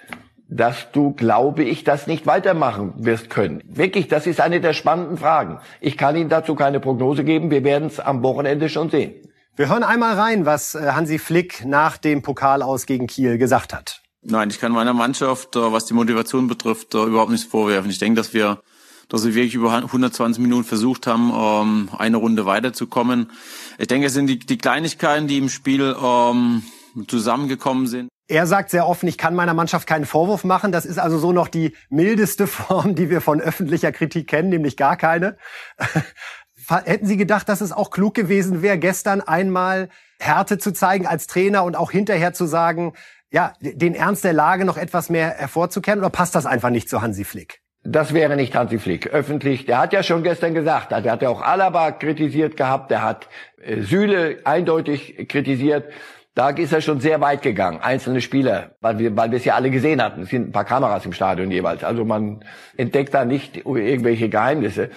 dass 0.50 0.90
du, 0.92 1.12
glaube 1.12 1.62
ich, 1.62 1.84
das 1.84 2.06
nicht 2.06 2.26
weitermachen 2.26 2.92
wirst 2.96 3.30
können. 3.30 3.62
Wirklich, 3.66 4.08
das 4.08 4.26
ist 4.26 4.40
eine 4.40 4.60
der 4.60 4.72
spannenden 4.72 5.16
Fragen. 5.16 5.60
Ich 5.80 5.96
kann 5.96 6.16
Ihnen 6.16 6.28
dazu 6.28 6.54
keine 6.54 6.80
Prognose 6.80 7.24
geben. 7.24 7.50
Wir 7.50 7.62
werden 7.64 7.86
es 7.86 8.00
am 8.00 8.22
Wochenende 8.22 8.68
schon 8.68 8.90
sehen. 8.90 9.14
Wir 9.56 9.68
hören 9.68 9.84
einmal 9.84 10.18
rein, 10.18 10.46
was 10.46 10.74
äh, 10.74 10.92
Hansi 10.92 11.18
Flick 11.18 11.64
nach 11.64 11.98
dem 11.98 12.22
Pokal 12.22 12.62
aus 12.62 12.86
gegen 12.86 13.06
Kiel 13.06 13.38
gesagt 13.38 13.72
hat. 13.72 14.00
Nein, 14.22 14.50
ich 14.50 14.58
kann 14.58 14.72
meiner 14.72 14.92
Mannschaft, 14.92 15.54
äh, 15.54 15.72
was 15.72 15.86
die 15.86 15.94
Motivation 15.94 16.48
betrifft, 16.48 16.94
äh, 16.94 17.04
überhaupt 17.04 17.30
nichts 17.30 17.46
vorwerfen. 17.46 17.90
Ich 17.90 17.98
denke, 17.98 18.16
dass 18.16 18.34
wir, 18.34 18.60
dass 19.08 19.24
wir 19.24 19.34
wirklich 19.34 19.54
über 19.54 19.72
120 19.72 20.42
Minuten 20.42 20.64
versucht 20.64 21.06
haben, 21.06 21.32
ähm, 21.34 21.88
eine 21.96 22.16
Runde 22.16 22.44
weiterzukommen. 22.46 23.30
Ich 23.78 23.86
denke, 23.86 24.08
es 24.08 24.14
sind 24.14 24.26
die, 24.26 24.38
die 24.38 24.58
Kleinigkeiten, 24.58 25.28
die 25.28 25.38
im 25.38 25.48
Spiel 25.48 25.94
ähm, 26.02 26.62
zusammengekommen 27.06 27.86
sind. 27.86 28.08
Er 28.30 28.46
sagt 28.46 28.70
sehr 28.70 28.86
offen, 28.86 29.08
ich 29.08 29.18
kann 29.18 29.34
meiner 29.34 29.54
Mannschaft 29.54 29.88
keinen 29.88 30.06
Vorwurf 30.06 30.44
machen. 30.44 30.70
Das 30.70 30.86
ist 30.86 31.00
also 31.00 31.18
so 31.18 31.32
noch 31.32 31.48
die 31.48 31.74
mildeste 31.88 32.46
Form, 32.46 32.94
die 32.94 33.10
wir 33.10 33.20
von 33.20 33.40
öffentlicher 33.40 33.90
Kritik 33.90 34.28
kennen, 34.28 34.50
nämlich 34.50 34.76
gar 34.76 34.96
keine. 34.96 35.36
Hätten 36.84 37.06
Sie 37.06 37.16
gedacht, 37.16 37.48
dass 37.48 37.60
es 37.60 37.72
auch 37.72 37.90
klug 37.90 38.14
gewesen 38.14 38.62
wäre, 38.62 38.78
gestern 38.78 39.20
einmal 39.20 39.88
Härte 40.20 40.58
zu 40.58 40.72
zeigen 40.72 41.08
als 41.08 41.26
Trainer 41.26 41.64
und 41.64 41.74
auch 41.74 41.90
hinterher 41.90 42.32
zu 42.32 42.46
sagen, 42.46 42.92
ja, 43.32 43.54
den 43.60 43.96
Ernst 43.96 44.22
der 44.22 44.32
Lage 44.32 44.64
noch 44.64 44.76
etwas 44.76 45.10
mehr 45.10 45.30
hervorzukehren 45.30 45.98
oder 45.98 46.10
passt 46.10 46.36
das 46.36 46.46
einfach 46.46 46.70
nicht 46.70 46.88
zu 46.88 47.02
Hansi 47.02 47.24
Flick? 47.24 47.62
Das 47.82 48.14
wäre 48.14 48.36
nicht 48.36 48.54
Hansi 48.54 48.78
Flick. 48.78 49.08
Öffentlich, 49.08 49.66
der 49.66 49.78
hat 49.78 49.92
ja 49.92 50.04
schon 50.04 50.22
gestern 50.22 50.54
gesagt, 50.54 50.92
der 50.92 51.10
hat 51.10 51.22
ja 51.22 51.30
auch 51.30 51.42
Alaba 51.42 51.90
kritisiert 51.90 52.56
gehabt, 52.56 52.92
der 52.92 53.02
hat 53.02 53.28
äh, 53.60 53.80
Süle 53.80 54.38
eindeutig 54.44 55.26
kritisiert. 55.28 55.90
Da 56.34 56.50
ist 56.50 56.72
er 56.72 56.80
schon 56.80 57.00
sehr 57.00 57.20
weit 57.20 57.42
gegangen, 57.42 57.80
einzelne 57.80 58.20
Spieler, 58.20 58.76
weil 58.80 58.98
wir, 58.98 59.16
weil 59.16 59.30
wir 59.32 59.38
es 59.38 59.44
ja 59.44 59.56
alle 59.56 59.70
gesehen 59.70 60.00
hatten. 60.00 60.22
Es 60.22 60.30
sind 60.30 60.48
ein 60.48 60.52
paar 60.52 60.64
Kameras 60.64 61.04
im 61.04 61.12
Stadion 61.12 61.50
jeweils. 61.50 61.82
Also 61.82 62.04
man 62.04 62.44
entdeckt 62.76 63.12
da 63.14 63.24
nicht 63.24 63.56
irgendwelche 63.56 64.28
Geheimnisse. 64.28 64.90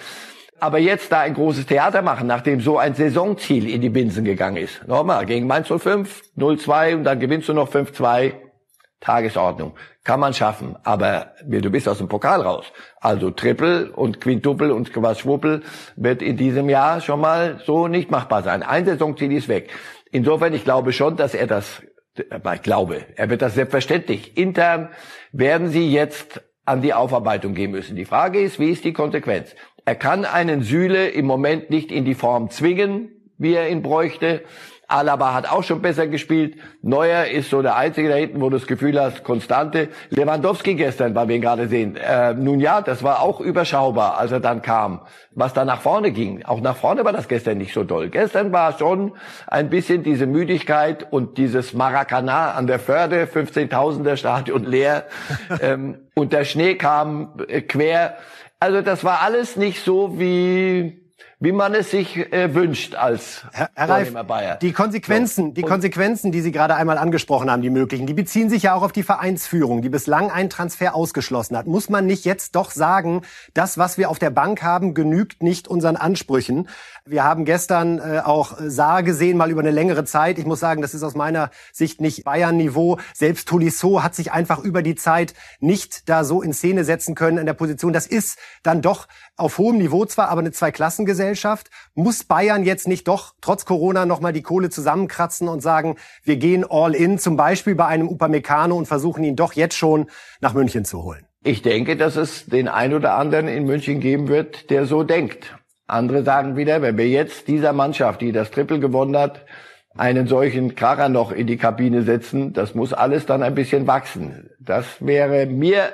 Aber 0.60 0.78
jetzt 0.78 1.10
da 1.10 1.20
ein 1.20 1.34
großes 1.34 1.66
Theater 1.66 2.02
machen, 2.02 2.28
nachdem 2.28 2.60
so 2.60 2.78
ein 2.78 2.94
Saisonziel 2.94 3.68
in 3.68 3.80
die 3.80 3.90
Binsen 3.90 4.24
gegangen 4.24 4.58
ist. 4.58 4.86
Nochmal, 4.86 5.26
gegen 5.26 5.48
Mainz 5.48 5.68
05, 5.68 6.22
0-2 6.38 6.94
und 6.94 7.04
dann 7.04 7.18
gewinnst 7.18 7.48
du 7.48 7.52
noch 7.52 7.70
5-2. 7.70 8.34
Tagesordnung. 9.04 9.74
Kann 10.02 10.18
man 10.18 10.32
schaffen. 10.32 10.76
Aber 10.82 11.34
du 11.44 11.70
bist 11.70 11.86
aus 11.88 11.98
dem 11.98 12.08
Pokal 12.08 12.40
raus. 12.40 12.64
Also 13.00 13.30
Triple 13.30 13.92
und 13.92 14.20
Quintuple 14.20 14.74
und 14.74 14.88
Schwuppel 14.88 15.62
wird 15.96 16.22
in 16.22 16.38
diesem 16.38 16.70
Jahr 16.70 17.02
schon 17.02 17.20
mal 17.20 17.60
so 17.66 17.86
nicht 17.86 18.10
machbar 18.10 18.42
sein. 18.42 18.62
Ein 18.62 18.86
Saisonziel 18.86 19.32
ist 19.32 19.48
weg. 19.48 19.70
Insofern, 20.14 20.54
ich 20.54 20.62
glaube 20.62 20.92
schon, 20.92 21.16
dass 21.16 21.34
er 21.34 21.48
das, 21.48 21.82
ich 22.16 22.62
glaube, 22.62 23.04
er 23.16 23.30
wird 23.30 23.42
das 23.42 23.56
selbstverständlich. 23.56 24.36
Intern 24.36 24.90
werden 25.32 25.70
sie 25.70 25.92
jetzt 25.92 26.40
an 26.64 26.82
die 26.82 26.94
Aufarbeitung 26.94 27.54
gehen 27.54 27.72
müssen. 27.72 27.96
Die 27.96 28.04
Frage 28.04 28.40
ist, 28.40 28.60
wie 28.60 28.70
ist 28.70 28.84
die 28.84 28.92
Konsequenz? 28.92 29.56
Er 29.84 29.96
kann 29.96 30.24
einen 30.24 30.62
Süle 30.62 31.08
im 31.08 31.26
Moment 31.26 31.70
nicht 31.70 31.90
in 31.90 32.04
die 32.04 32.14
Form 32.14 32.48
zwingen, 32.50 33.10
wie 33.38 33.54
er 33.54 33.68
ihn 33.68 33.82
bräuchte. 33.82 34.44
Alaba 34.88 35.34
hat 35.34 35.50
auch 35.50 35.62
schon 35.62 35.80
besser 35.80 36.06
gespielt. 36.06 36.56
Neuer 36.82 37.26
ist 37.26 37.50
so 37.50 37.62
der 37.62 37.76
Einzige 37.76 38.08
da 38.08 38.16
hinten, 38.16 38.40
wo 38.40 38.50
du 38.50 38.58
das 38.58 38.66
Gefühl 38.66 39.00
hast, 39.00 39.24
Konstante. 39.24 39.88
Lewandowski 40.10 40.74
gestern, 40.74 41.14
weil 41.14 41.28
wir 41.28 41.36
ihn 41.36 41.42
gerade 41.42 41.68
sehen. 41.68 41.96
Äh, 41.96 42.34
nun 42.34 42.60
ja, 42.60 42.82
das 42.82 43.02
war 43.02 43.22
auch 43.22 43.40
überschaubar, 43.40 44.18
als 44.18 44.32
er 44.32 44.40
dann 44.40 44.62
kam. 44.62 45.00
Was 45.30 45.52
da 45.52 45.64
nach 45.64 45.80
vorne 45.80 46.10
ging. 46.10 46.44
Auch 46.44 46.60
nach 46.60 46.76
vorne 46.76 47.04
war 47.04 47.12
das 47.12 47.28
gestern 47.28 47.58
nicht 47.58 47.72
so 47.72 47.84
doll. 47.84 48.10
Gestern 48.10 48.52
war 48.52 48.78
schon 48.78 49.12
ein 49.46 49.70
bisschen 49.70 50.02
diese 50.02 50.26
Müdigkeit 50.26 51.10
und 51.12 51.38
dieses 51.38 51.72
Maracana 51.72 52.52
an 52.52 52.66
der 52.66 52.78
Förde, 52.78 53.26
15.000er 53.26 54.16
Stadion 54.16 54.64
leer. 54.64 55.04
ähm, 55.60 55.98
und 56.14 56.32
der 56.32 56.44
Schnee 56.44 56.76
kam 56.76 57.34
äh, 57.48 57.62
quer. 57.62 58.16
Also 58.60 58.80
das 58.80 59.04
war 59.04 59.22
alles 59.22 59.56
nicht 59.56 59.82
so 59.82 60.18
wie 60.18 61.03
wie 61.40 61.52
man 61.52 61.74
es 61.74 61.90
sich 61.90 62.16
äh, 62.32 62.54
wünscht 62.54 62.94
als 62.94 63.44
Herr, 63.52 63.70
Herr 63.74 63.88
Reif, 63.88 64.12
Bayer. 64.26 64.56
Die 64.56 64.72
Konsequenzen, 64.72 65.54
die 65.54 65.62
Konsequenzen, 65.62 66.32
die 66.32 66.40
Sie 66.40 66.52
gerade 66.52 66.74
einmal 66.76 66.98
angesprochen 66.98 67.50
haben, 67.50 67.62
die 67.62 67.70
möglichen, 67.70 68.06
die 68.06 68.14
beziehen 68.14 68.48
sich 68.48 68.64
ja 68.64 68.74
auch 68.74 68.82
auf 68.82 68.92
die 68.92 69.02
Vereinsführung, 69.02 69.82
die 69.82 69.88
bislang 69.88 70.30
einen 70.30 70.50
Transfer 70.50 70.94
ausgeschlossen 70.94 71.56
hat. 71.56 71.66
Muss 71.66 71.88
man 71.88 72.06
nicht 72.06 72.24
jetzt 72.24 72.54
doch 72.54 72.70
sagen, 72.70 73.22
das, 73.52 73.78
was 73.78 73.98
wir 73.98 74.10
auf 74.10 74.18
der 74.18 74.30
Bank 74.30 74.62
haben, 74.62 74.94
genügt 74.94 75.42
nicht 75.42 75.68
unseren 75.68 75.96
Ansprüchen? 75.96 76.68
Wir 77.04 77.24
haben 77.24 77.44
gestern 77.44 77.98
äh, 77.98 78.20
auch 78.24 78.56
Saar 78.58 79.02
gesehen, 79.02 79.36
mal 79.36 79.50
über 79.50 79.60
eine 79.60 79.70
längere 79.70 80.04
Zeit. 80.04 80.38
Ich 80.38 80.46
muss 80.46 80.60
sagen, 80.60 80.82
das 80.82 80.94
ist 80.94 81.02
aus 81.02 81.14
meiner 81.14 81.50
Sicht 81.72 82.00
nicht 82.00 82.24
Bayern-Niveau. 82.24 82.98
Selbst 83.12 83.48
Tolisso 83.48 84.02
hat 84.02 84.14
sich 84.14 84.32
einfach 84.32 84.60
über 84.60 84.82
die 84.82 84.94
Zeit 84.94 85.34
nicht 85.60 86.08
da 86.08 86.24
so 86.24 86.42
in 86.42 86.52
Szene 86.52 86.84
setzen 86.84 87.14
können 87.14 87.38
in 87.38 87.46
der 87.46 87.54
Position. 87.54 87.92
Das 87.92 88.06
ist 88.06 88.38
dann 88.62 88.82
doch 88.82 89.08
auf 89.36 89.58
hohem 89.58 89.78
Niveau 89.78 90.04
zwar, 90.04 90.28
aber 90.28 90.40
eine 90.40 90.52
Zweiklassengesellschaft. 90.52 91.23
Muss 91.94 92.24
Bayern 92.24 92.64
jetzt 92.64 92.88
nicht 92.88 93.08
doch 93.08 93.34
trotz 93.40 93.64
Corona 93.64 94.06
nochmal 94.06 94.32
die 94.32 94.42
Kohle 94.42 94.70
zusammenkratzen 94.70 95.48
und 95.48 95.60
sagen, 95.60 95.96
wir 96.22 96.36
gehen 96.36 96.64
all 96.68 96.94
in, 96.94 97.18
zum 97.18 97.36
Beispiel 97.36 97.74
bei 97.74 97.86
einem 97.86 98.08
Upamecano 98.08 98.76
und 98.76 98.86
versuchen 98.86 99.24
ihn 99.24 99.36
doch 99.36 99.54
jetzt 99.54 99.76
schon 99.76 100.06
nach 100.40 100.54
München 100.54 100.84
zu 100.84 101.02
holen? 101.02 101.26
Ich 101.42 101.62
denke, 101.62 101.96
dass 101.96 102.16
es 102.16 102.46
den 102.46 102.68
ein 102.68 102.94
oder 102.94 103.14
anderen 103.14 103.48
in 103.48 103.64
München 103.64 104.00
geben 104.00 104.28
wird, 104.28 104.70
der 104.70 104.86
so 104.86 105.02
denkt. 105.02 105.54
Andere 105.86 106.24
sagen 106.24 106.56
wieder, 106.56 106.80
wenn 106.80 106.96
wir 106.96 107.08
jetzt 107.08 107.48
dieser 107.48 107.72
Mannschaft, 107.72 108.22
die 108.22 108.32
das 108.32 108.50
Triple 108.50 108.80
gewonnen 108.80 109.16
hat, 109.16 109.44
einen 109.96 110.26
solchen 110.26 110.74
Kracher 110.74 111.08
noch 111.08 111.30
in 111.30 111.46
die 111.46 111.56
Kabine 111.56 112.02
setzen, 112.02 112.52
das 112.52 112.74
muss 112.74 112.92
alles 112.92 113.26
dann 113.26 113.42
ein 113.42 113.54
bisschen 113.54 113.86
wachsen. 113.86 114.50
Das 114.58 114.86
wäre 115.00 115.46
mir 115.46 115.92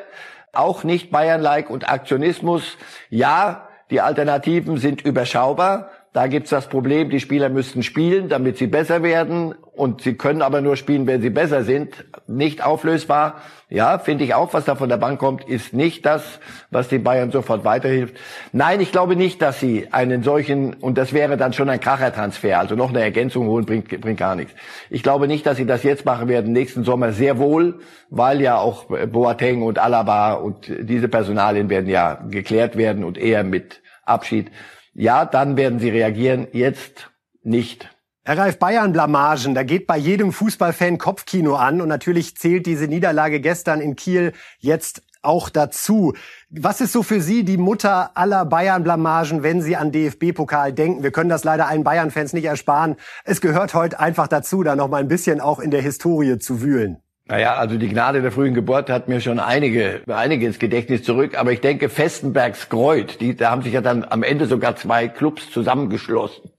auch 0.52 0.84
nicht 0.84 1.10
Bayern-like 1.10 1.70
und 1.70 1.88
Aktionismus. 1.88 2.76
Ja, 3.08 3.68
die 3.90 4.00
Alternativen 4.00 4.76
sind 4.76 5.02
überschaubar, 5.02 5.90
da 6.12 6.26
gibt's 6.26 6.50
das 6.50 6.68
Problem, 6.68 7.10
die 7.10 7.20
Spieler 7.20 7.48
müssten 7.48 7.82
spielen, 7.82 8.28
damit 8.28 8.58
sie 8.58 8.66
besser 8.66 9.02
werden. 9.02 9.54
Und 9.80 10.02
sie 10.02 10.14
können 10.14 10.42
aber 10.42 10.60
nur 10.60 10.76
spielen, 10.76 11.06
wenn 11.06 11.22
sie 11.22 11.30
besser 11.30 11.64
sind. 11.64 12.04
Nicht 12.26 12.62
auflösbar. 12.62 13.40
Ja, 13.68 13.98
finde 13.98 14.24
ich 14.24 14.34
auch, 14.34 14.52
was 14.52 14.64
da 14.66 14.74
von 14.74 14.88
der 14.88 14.98
Bank 14.98 15.18
kommt, 15.18 15.48
ist 15.48 15.72
nicht 15.72 16.04
das, 16.04 16.40
was 16.70 16.88
den 16.88 17.02
Bayern 17.02 17.30
sofort 17.30 17.64
weiterhilft. 17.64 18.14
Nein, 18.52 18.80
ich 18.80 18.92
glaube 18.92 19.16
nicht, 19.16 19.40
dass 19.40 19.58
sie 19.58 19.88
einen 19.90 20.22
solchen, 20.22 20.74
und 20.74 20.98
das 20.98 21.12
wäre 21.12 21.36
dann 21.36 21.52
schon 21.52 21.70
ein 21.70 21.80
Krachertransfer, 21.80 22.58
also 22.58 22.74
noch 22.74 22.90
eine 22.90 23.00
Ergänzung 23.00 23.46
holen, 23.46 23.64
bringt, 23.64 24.00
bringt 24.00 24.18
gar 24.18 24.34
nichts. 24.34 24.52
Ich 24.90 25.02
glaube 25.02 25.26
nicht, 25.28 25.46
dass 25.46 25.56
sie 25.56 25.66
das 25.66 25.82
jetzt 25.82 26.04
machen 26.04 26.28
werden, 26.28 26.52
nächsten 26.52 26.84
Sommer 26.84 27.12
sehr 27.12 27.38
wohl, 27.38 27.80
weil 28.10 28.40
ja 28.40 28.58
auch 28.58 28.84
Boateng 28.84 29.62
und 29.62 29.78
Alaba 29.78 30.34
und 30.34 30.70
diese 30.80 31.08
Personalien 31.08 31.70
werden 31.70 31.88
ja 31.88 32.14
geklärt 32.28 32.76
werden 32.76 33.02
und 33.02 33.16
eher 33.16 33.44
mit 33.44 33.80
Abschied 34.04 34.50
ja, 34.94 35.24
dann 35.24 35.56
werden 35.56 35.78
sie 35.78 35.90
reagieren, 35.90 36.48
jetzt 36.52 37.10
nicht. 37.42 37.88
Herr 38.22 38.36
Ralf, 38.36 38.58
Bayern-Blamagen, 38.58 39.54
da 39.54 39.62
geht 39.62 39.86
bei 39.86 39.96
jedem 39.96 40.30
Fußballfan 40.32 40.98
Kopfkino 40.98 41.54
an 41.54 41.80
und 41.80 41.88
natürlich 41.88 42.36
zählt 42.36 42.66
diese 42.66 42.86
Niederlage 42.86 43.40
gestern 43.40 43.80
in 43.80 43.96
Kiel 43.96 44.34
jetzt 44.58 45.02
auch 45.22 45.48
dazu. 45.48 46.12
Was 46.50 46.82
ist 46.82 46.92
so 46.92 47.02
für 47.02 47.22
Sie 47.22 47.44
die 47.46 47.56
Mutter 47.56 48.10
aller 48.18 48.44
Bayern-Blamagen, 48.44 49.42
wenn 49.42 49.62
Sie 49.62 49.74
an 49.74 49.90
DFB-Pokal 49.90 50.74
denken? 50.74 51.02
Wir 51.02 51.12
können 51.12 51.30
das 51.30 51.44
leider 51.44 51.66
allen 51.66 51.82
Bayern-Fans 51.82 52.34
nicht 52.34 52.44
ersparen. 52.44 52.96
Es 53.24 53.40
gehört 53.40 53.72
heute 53.72 53.98
einfach 53.98 54.28
dazu, 54.28 54.62
da 54.62 54.76
noch 54.76 54.88
mal 54.88 54.98
ein 54.98 55.08
bisschen 55.08 55.40
auch 55.40 55.58
in 55.58 55.70
der 55.70 55.80
Historie 55.80 56.38
zu 56.38 56.60
wühlen. 56.60 56.98
Naja, 57.24 57.54
also 57.54 57.78
die 57.78 57.88
Gnade 57.88 58.20
der 58.20 58.32
frühen 58.32 58.52
Geburt 58.52 58.90
hat 58.90 59.08
mir 59.08 59.22
schon 59.22 59.40
einige, 59.40 60.02
einige 60.08 60.44
ins 60.44 60.58
Gedächtnis 60.58 61.04
zurück. 61.04 61.38
Aber 61.38 61.52
ich 61.52 61.62
denke, 61.62 61.88
Festenbergs 61.88 62.68
Greuth, 62.68 63.18
die, 63.22 63.34
da 63.34 63.50
haben 63.50 63.62
sich 63.62 63.72
ja 63.72 63.80
dann 63.80 64.04
am 64.04 64.22
Ende 64.22 64.44
sogar 64.44 64.76
zwei 64.76 65.08
Clubs 65.08 65.50
zusammengeschlossen. 65.50 66.50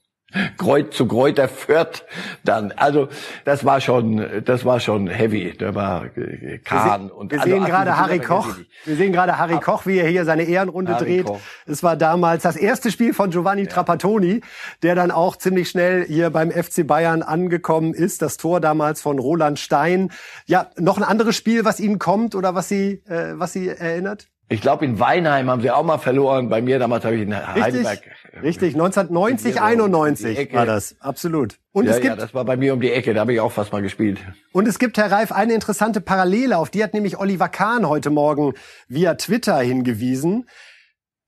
Kreuz 0.57 0.95
zu 0.95 1.07
Kräuter 1.07 1.47
Fürth 1.47 2.03
dann. 2.43 2.71
Also 2.73 3.09
das 3.45 3.65
war 3.65 3.81
schon, 3.81 4.43
das 4.45 4.65
war 4.65 4.79
schon 4.79 5.07
heavy. 5.07 5.53
Da 5.57 5.75
war 5.75 6.05
äh, 6.17 6.59
Kahn 6.59 7.07
wir 7.07 7.15
und 7.15 7.31
wir 7.31 7.41
also, 7.41 7.53
sehen 7.53 7.65
gerade 7.65 7.97
Harry 7.97 8.19
Koch. 8.19 8.55
Wir 8.85 8.95
sehen 8.95 9.11
gerade 9.11 9.37
Harry 9.37 9.59
Koch, 9.59 9.85
wie 9.85 9.97
er 9.97 10.07
hier 10.07 10.25
seine 10.25 10.43
Ehrenrunde 10.43 10.95
Harry 10.95 11.23
dreht. 11.23 11.31
Es 11.65 11.83
war 11.83 11.95
damals 11.95 12.43
das 12.43 12.55
erste 12.55 12.91
Spiel 12.91 13.13
von 13.13 13.29
Giovanni 13.29 13.63
ja. 13.63 13.69
Trapattoni, 13.69 14.41
der 14.83 14.95
dann 14.95 15.11
auch 15.11 15.35
ziemlich 15.35 15.69
schnell 15.69 16.05
hier 16.05 16.29
beim 16.29 16.51
FC 16.51 16.87
Bayern 16.87 17.21
angekommen 17.21 17.93
ist. 17.93 18.21
Das 18.21 18.37
Tor 18.37 18.59
damals 18.59 19.01
von 19.01 19.19
Roland 19.19 19.59
Stein. 19.59 20.11
Ja, 20.45 20.69
noch 20.77 20.97
ein 20.97 21.03
anderes 21.03 21.35
Spiel, 21.35 21.65
was 21.65 21.79
Ihnen 21.79 21.99
kommt 21.99 22.35
oder 22.35 22.55
was 22.55 22.69
Sie, 22.69 23.03
äh, 23.07 23.33
was 23.35 23.53
Sie 23.53 23.67
erinnert? 23.67 24.30
Ich 24.51 24.59
glaube, 24.59 24.83
in 24.83 24.99
Weinheim 24.99 25.49
haben 25.49 25.61
sie 25.61 25.71
auch 25.71 25.85
mal 25.85 25.97
verloren. 25.97 26.49
Bei 26.49 26.61
mir 26.61 26.77
damals 26.77 27.05
habe 27.05 27.15
ich 27.15 27.21
in 27.21 27.33
Heidelberg, 27.33 28.01
Richtig, 28.43 28.73
1990, 28.73 29.61
91 29.61 30.53
war 30.53 30.65
das, 30.65 30.97
absolut. 30.99 31.57
Und 31.71 31.85
ja, 31.85 31.91
es 31.91 32.01
gibt, 32.01 32.07
ja, 32.07 32.15
das 32.17 32.33
war 32.33 32.43
bei 32.43 32.57
mir 32.57 32.73
um 32.73 32.81
die 32.81 32.91
Ecke, 32.91 33.13
da 33.13 33.21
habe 33.21 33.31
ich 33.33 33.39
auch 33.39 33.53
fast 33.53 33.71
mal 33.71 33.81
gespielt. 33.81 34.19
Und 34.51 34.67
es 34.67 34.77
gibt, 34.77 34.97
Herr 34.97 35.09
Reif, 35.09 35.31
eine 35.31 35.53
interessante 35.53 36.01
Parallele, 36.01 36.57
auf 36.57 36.69
die 36.69 36.83
hat 36.83 36.93
nämlich 36.93 37.17
Oliver 37.17 37.47
Kahn 37.47 37.87
heute 37.87 38.09
Morgen 38.09 38.53
via 38.89 39.13
Twitter 39.15 39.57
hingewiesen. 39.59 40.49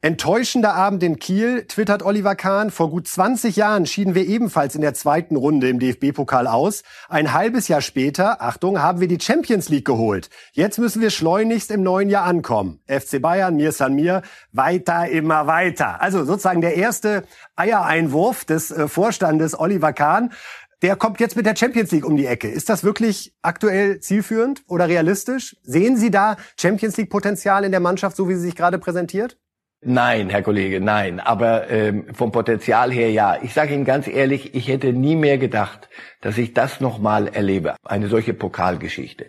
Enttäuschender 0.03 0.75
Abend 0.75 1.01
in 1.01 1.17
Kiel, 1.17 1.63
twittert 1.63 2.03
Oliver 2.03 2.35
Kahn. 2.35 2.71
Vor 2.71 2.89
gut 2.89 3.07
20 3.07 3.55
Jahren 3.55 3.85
schieden 3.85 4.15
wir 4.15 4.27
ebenfalls 4.27 4.75
in 4.75 4.81
der 4.81 4.93
zweiten 4.93 5.37
Runde 5.37 5.69
im 5.69 5.79
DFB-Pokal 5.79 6.45
aus. 6.45 6.83
Ein 7.07 7.31
halbes 7.31 7.69
Jahr 7.69 7.79
später, 7.79 8.41
Achtung, 8.41 8.81
haben 8.81 8.99
wir 8.99 9.07
die 9.07 9.21
Champions 9.21 9.69
League 9.69 9.85
geholt. 9.85 10.29
Jetzt 10.51 10.77
müssen 10.77 11.01
wir 11.01 11.09
schleunigst 11.09 11.71
im 11.71 11.83
neuen 11.83 12.09
Jahr 12.09 12.25
ankommen. 12.25 12.81
FC 12.85 13.21
Bayern, 13.21 13.55
Mir 13.55 13.71
San 13.71 13.93
Mir, 13.93 14.23
weiter, 14.51 15.07
immer 15.07 15.47
weiter. 15.47 16.01
Also 16.01 16.25
sozusagen 16.25 16.59
der 16.59 16.75
erste 16.75 17.23
Eiereinwurf 17.55 18.43
des 18.43 18.71
äh, 18.71 18.89
Vorstandes 18.89 19.57
Oliver 19.57 19.93
Kahn. 19.93 20.33
Der 20.81 20.97
kommt 20.97 21.21
jetzt 21.21 21.37
mit 21.37 21.45
der 21.45 21.55
Champions 21.55 21.91
League 21.91 22.05
um 22.05 22.17
die 22.17 22.25
Ecke. 22.25 22.49
Ist 22.49 22.67
das 22.67 22.83
wirklich 22.83 23.33
aktuell 23.41 24.01
zielführend 24.01 24.63
oder 24.67 24.89
realistisch? 24.89 25.55
Sehen 25.63 25.95
Sie 25.95 26.11
da 26.11 26.35
Champions 26.59 26.97
League 26.97 27.09
Potenzial 27.09 27.63
in 27.63 27.71
der 27.71 27.79
Mannschaft, 27.79 28.17
so 28.17 28.27
wie 28.27 28.35
sie 28.35 28.41
sich 28.41 28.55
gerade 28.57 28.79
präsentiert? 28.79 29.37
Nein, 29.85 30.29
Herr 30.29 30.41
Kollege, 30.41 30.79
nein. 30.79 31.19
Aber 31.19 31.69
ähm, 31.69 32.05
vom 32.13 32.31
Potenzial 32.31 32.91
her 32.91 33.11
ja. 33.11 33.37
Ich 33.41 33.53
sage 33.53 33.73
Ihnen 33.73 33.85
ganz 33.85 34.07
ehrlich, 34.07 34.55
ich 34.55 34.67
hätte 34.67 34.93
nie 34.93 35.15
mehr 35.15 35.37
gedacht, 35.37 35.89
dass 36.21 36.37
ich 36.37 36.53
das 36.53 36.79
nochmal 36.79 37.27
erlebe. 37.27 37.75
Eine 37.83 38.07
solche 38.07 38.33
Pokalgeschichte. 38.33 39.25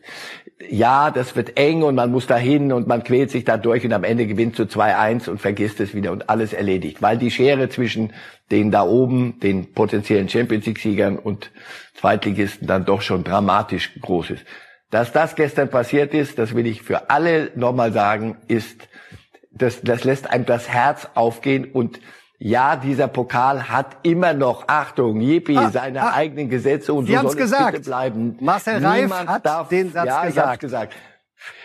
Ja, 0.70 1.10
das 1.10 1.34
wird 1.34 1.58
eng 1.58 1.82
und 1.82 1.96
man 1.96 2.10
muss 2.12 2.26
dahin 2.26 2.72
und 2.72 2.86
man 2.86 3.02
quält 3.02 3.30
sich 3.30 3.44
da 3.44 3.56
durch 3.56 3.84
und 3.84 3.92
am 3.92 4.04
Ende 4.04 4.26
gewinnt 4.26 4.54
zu 4.54 4.64
2-1 4.64 5.28
und 5.28 5.40
vergisst 5.40 5.80
es 5.80 5.94
wieder 5.94 6.12
und 6.12 6.30
alles 6.30 6.52
erledigt. 6.52 7.02
Weil 7.02 7.18
die 7.18 7.30
Schere 7.30 7.68
zwischen 7.68 8.12
den 8.50 8.70
da 8.70 8.84
oben, 8.84 9.40
den 9.40 9.72
potenziellen 9.72 10.28
Champions 10.28 10.66
League-Siegern 10.66 11.18
und 11.18 11.50
Zweitligisten 11.94 12.68
dann 12.68 12.84
doch 12.84 13.02
schon 13.02 13.24
dramatisch 13.24 13.90
groß 14.00 14.30
ist. 14.30 14.44
Dass 14.90 15.10
das 15.10 15.34
gestern 15.34 15.70
passiert 15.70 16.14
ist, 16.14 16.38
das 16.38 16.54
will 16.54 16.66
ich 16.66 16.82
für 16.82 17.10
alle 17.10 17.50
nochmal 17.56 17.92
sagen, 17.92 18.36
ist 18.46 18.88
das, 19.56 19.82
das 19.82 20.04
lässt 20.04 20.30
einem 20.30 20.46
das 20.46 20.68
Herz 20.68 21.08
aufgehen 21.14 21.64
und 21.72 22.00
ja, 22.38 22.76
dieser 22.76 23.08
Pokal 23.08 23.68
hat 23.68 23.96
immer 24.02 24.34
noch, 24.34 24.64
Achtung, 24.66 25.20
Yippie, 25.20 25.56
ah, 25.56 25.70
seine 25.70 26.02
ah, 26.02 26.14
eigenen 26.14 26.50
Gesetze 26.50 26.92
und 26.92 27.06
Sie 27.06 27.14
so 27.14 27.22
soll 27.28 27.36
gesagt. 27.36 27.72
bitte 27.72 27.84
bleiben. 27.84 28.36
Marcel 28.40 28.84
Reif 28.84 29.02
Niemand 29.02 29.28
hat 29.28 29.46
darf, 29.46 29.68
den 29.68 29.92
Satz 29.92 30.06
ja, 30.06 30.24
gesagt. 30.24 30.60
gesagt. 30.60 30.94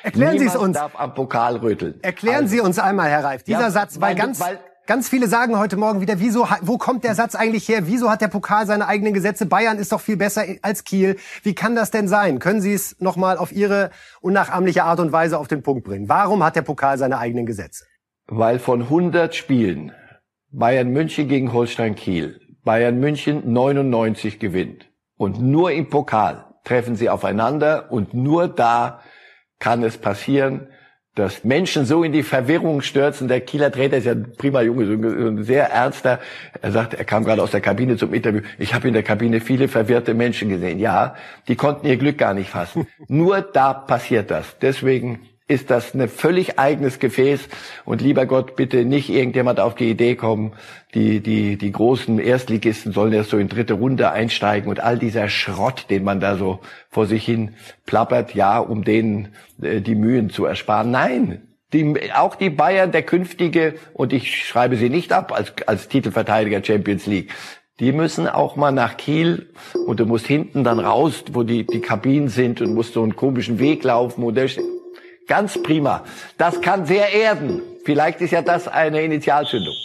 Erklären 0.03 0.34
Niemand 0.34 0.51
Sie 0.51 0.55
es 0.55 0.62
uns. 0.62 0.77
darf 0.77 0.98
am 0.98 1.13
Pokal 1.15 1.58
rütteln. 1.58 2.01
Erklären 2.03 2.43
also, 2.43 2.48
Sie 2.48 2.60
uns 2.62 2.79
einmal, 2.79 3.10
Herr 3.10 3.24
Reif, 3.24 3.43
dieser 3.43 3.62
ja, 3.62 3.72
Satz, 3.72 4.00
weil, 4.00 4.10
weil 4.10 4.15
ganz, 4.15 4.39
weil, 4.39 4.60
Ganz 4.89 5.08
viele 5.08 5.27
sagen 5.27 5.60
heute 5.60 5.77
Morgen 5.77 6.01
wieder, 6.01 6.19
wieso, 6.19 6.48
wo 6.62 6.79
kommt 6.79 7.03
der 7.03 7.13
Satz 7.13 7.36
eigentlich 7.36 7.69
her? 7.69 7.86
Wieso 7.86 8.10
hat 8.10 8.22
der 8.22 8.27
Pokal 8.27 8.65
seine 8.65 8.88
eigenen 8.88 9.13
Gesetze? 9.13 9.46
Bayern 9.46 9.77
ist 9.77 9.91
doch 9.91 10.01
viel 10.01 10.17
besser 10.17 10.43
als 10.63 10.84
Kiel. 10.84 11.17
Wie 11.43 11.53
kann 11.53 11.75
das 11.75 11.91
denn 11.91 12.08
sein? 12.08 12.39
Können 12.39 12.60
Sie 12.60 12.74
es 12.74 13.00
nochmal 13.00 13.38
auf 13.38 13.51
Ihre 13.51 13.91
unnachahmliche 14.19 14.86
Art 14.86 15.00
und 15.00 15.12
Weise 15.12 15.38
auf 15.38 15.48
den 15.48 15.62
Punkt 15.62 15.84
bringen? 15.84 16.10
Warum 16.10 16.43
hat 16.43 16.55
der 16.55 16.63
Pokal 16.63 16.98
seine 16.98 17.19
eigenen 17.19 17.46
Gesetze? 17.46 17.86
weil 18.29 18.60
von 18.60 18.84
100 18.84 19.36
Spielen 19.36 19.91
Bayern 20.51 20.89
München 20.89 21.27
gegen 21.27 21.53
Holstein 21.53 21.96
Kiel 21.96 22.39
Bayern 22.63 23.00
München 23.00 23.51
99 23.51 24.39
gewinnt 24.39 24.89
und 25.17 25.39
nur 25.41 25.72
im 25.72 25.89
Pokal 25.89 26.46
treffen 26.63 26.96
sie 26.96 27.10
aufeinander 27.10 27.91
und 27.91 28.13
nur 28.13 28.48
da 28.48 29.01
kann 29.60 29.84
es 29.84 29.98
passieren, 29.98 30.67
dass 31.19 31.43
Menschen 31.43 31.85
so 31.85 32.03
in 32.03 32.11
die 32.11 32.23
Verwirrung 32.23 32.81
stürzen. 32.81 33.27
Der 33.27 33.41
Kieler 33.41 33.71
Trainer 33.71 33.97
ist 33.97 34.05
ja 34.05 34.13
ein 34.13 34.33
prima 34.38 34.61
Junge, 34.61 34.85
so 34.85 34.93
ein 34.93 35.43
sehr 35.43 35.69
ernster. 35.69 36.19
Er 36.61 36.71
sagt, 36.71 36.93
er 36.93 37.05
kam 37.05 37.25
gerade 37.25 37.43
aus 37.43 37.51
der 37.51 37.61
Kabine 37.61 37.97
zum 37.97 38.13
Interview. 38.13 38.41
Ich 38.57 38.73
habe 38.73 38.88
in 38.88 38.93
der 38.93 39.03
Kabine 39.03 39.41
viele 39.41 39.67
verwirrte 39.67 40.13
Menschen 40.13 40.49
gesehen. 40.49 40.79
Ja, 40.79 41.15
die 41.47 41.55
konnten 41.55 41.85
ihr 41.88 41.97
Glück 41.97 42.17
gar 42.17 42.33
nicht 42.33 42.49
fassen. 42.49 42.88
Nur 43.07 43.41
da 43.41 43.73
passiert 43.73 44.31
das. 44.31 44.57
Deswegen 44.59 45.28
ist 45.50 45.72
das 45.72 45.96
ein 45.96 46.08
völlig 46.08 46.60
eigenes 46.60 47.00
Gefäß. 47.00 47.50
Und 47.84 48.01
lieber 48.01 48.27
Gott, 48.27 48.56
bitte 48.56 48.86
nicht 48.86 49.10
irgendjemand 49.10 49.60
auf 49.60 49.75
die 49.75 49.89
Idee 49.89 50.15
kommen, 50.15 50.53
die, 50.94 51.22
die, 51.22 51.58
die 51.58 51.72
großen 51.72 52.20
Erstligisten 52.20 52.94
sollen 52.94 53.13
erst 53.13 53.32
so 53.32 53.38
in 53.38 53.50
dritte 53.50 53.74
Runde 53.74 54.12
einsteigen 54.12 54.70
und 54.70 54.79
all 54.79 55.00
dieser 55.00 55.28
Schrott, 55.28 55.88
den 55.89 56.04
man 56.04 56.19
da 56.19 56.38
so 56.38 56.60
vor 56.89 57.08
sich 57.08 57.26
hin 57.26 57.56
plappert, 57.88 58.36
ja, 58.36 58.60
um 58.60 58.84
denen 58.84 59.30
äh, 59.62 59.82
die 59.82 59.95
Mühen 59.95 60.30
zu 60.30 60.45
ersparen. 60.45 60.91
Nein, 60.91 61.41
die, 61.73 61.95
auch 62.13 62.36
die 62.36 62.52
Bayern, 62.52 62.91
der 62.91 63.04
künftige, 63.04 63.73
und 63.93 64.13
ich 64.13 64.45
schreibe 64.45 64.78
sie 64.78 64.89
nicht 64.89 65.12
ab 65.12 65.32
als, 65.32 65.54
als 65.65 65.88
Titelverteidiger 65.88 66.63
Champions 66.63 67.08
League, 67.08 67.34
die 67.80 67.91
müssen 67.91 68.28
auch 68.28 68.56
mal 68.56 68.71
nach 68.71 68.97
Kiel 68.97 69.50
und 69.88 70.00
du 70.00 70.06
musst 70.06 70.28
hinten 70.28 70.63
dann 70.63 70.80
raus, 70.80 71.23
wo 71.32 71.43
die, 71.43 71.65
die 71.65 71.80
Kabinen 71.80 72.28
sind 72.28 72.62
und 72.62 72.73
musst 72.73 72.93
so 72.93 73.02
einen 73.02 73.15
komischen 73.15 73.58
Weg 73.58 73.84
laufen 73.84 74.23
und 74.23 74.36
der 74.36 74.47
Ganz 75.30 75.62
prima. 75.62 76.04
Das 76.39 76.60
kann 76.60 76.88
sehr 76.88 77.13
erden. 77.13 77.62
Vielleicht 77.86 78.20
ist 78.20 78.32
ja 78.32 78.42
das 78.42 78.68
eine 78.68 79.04
Initialzündung. 79.04 79.76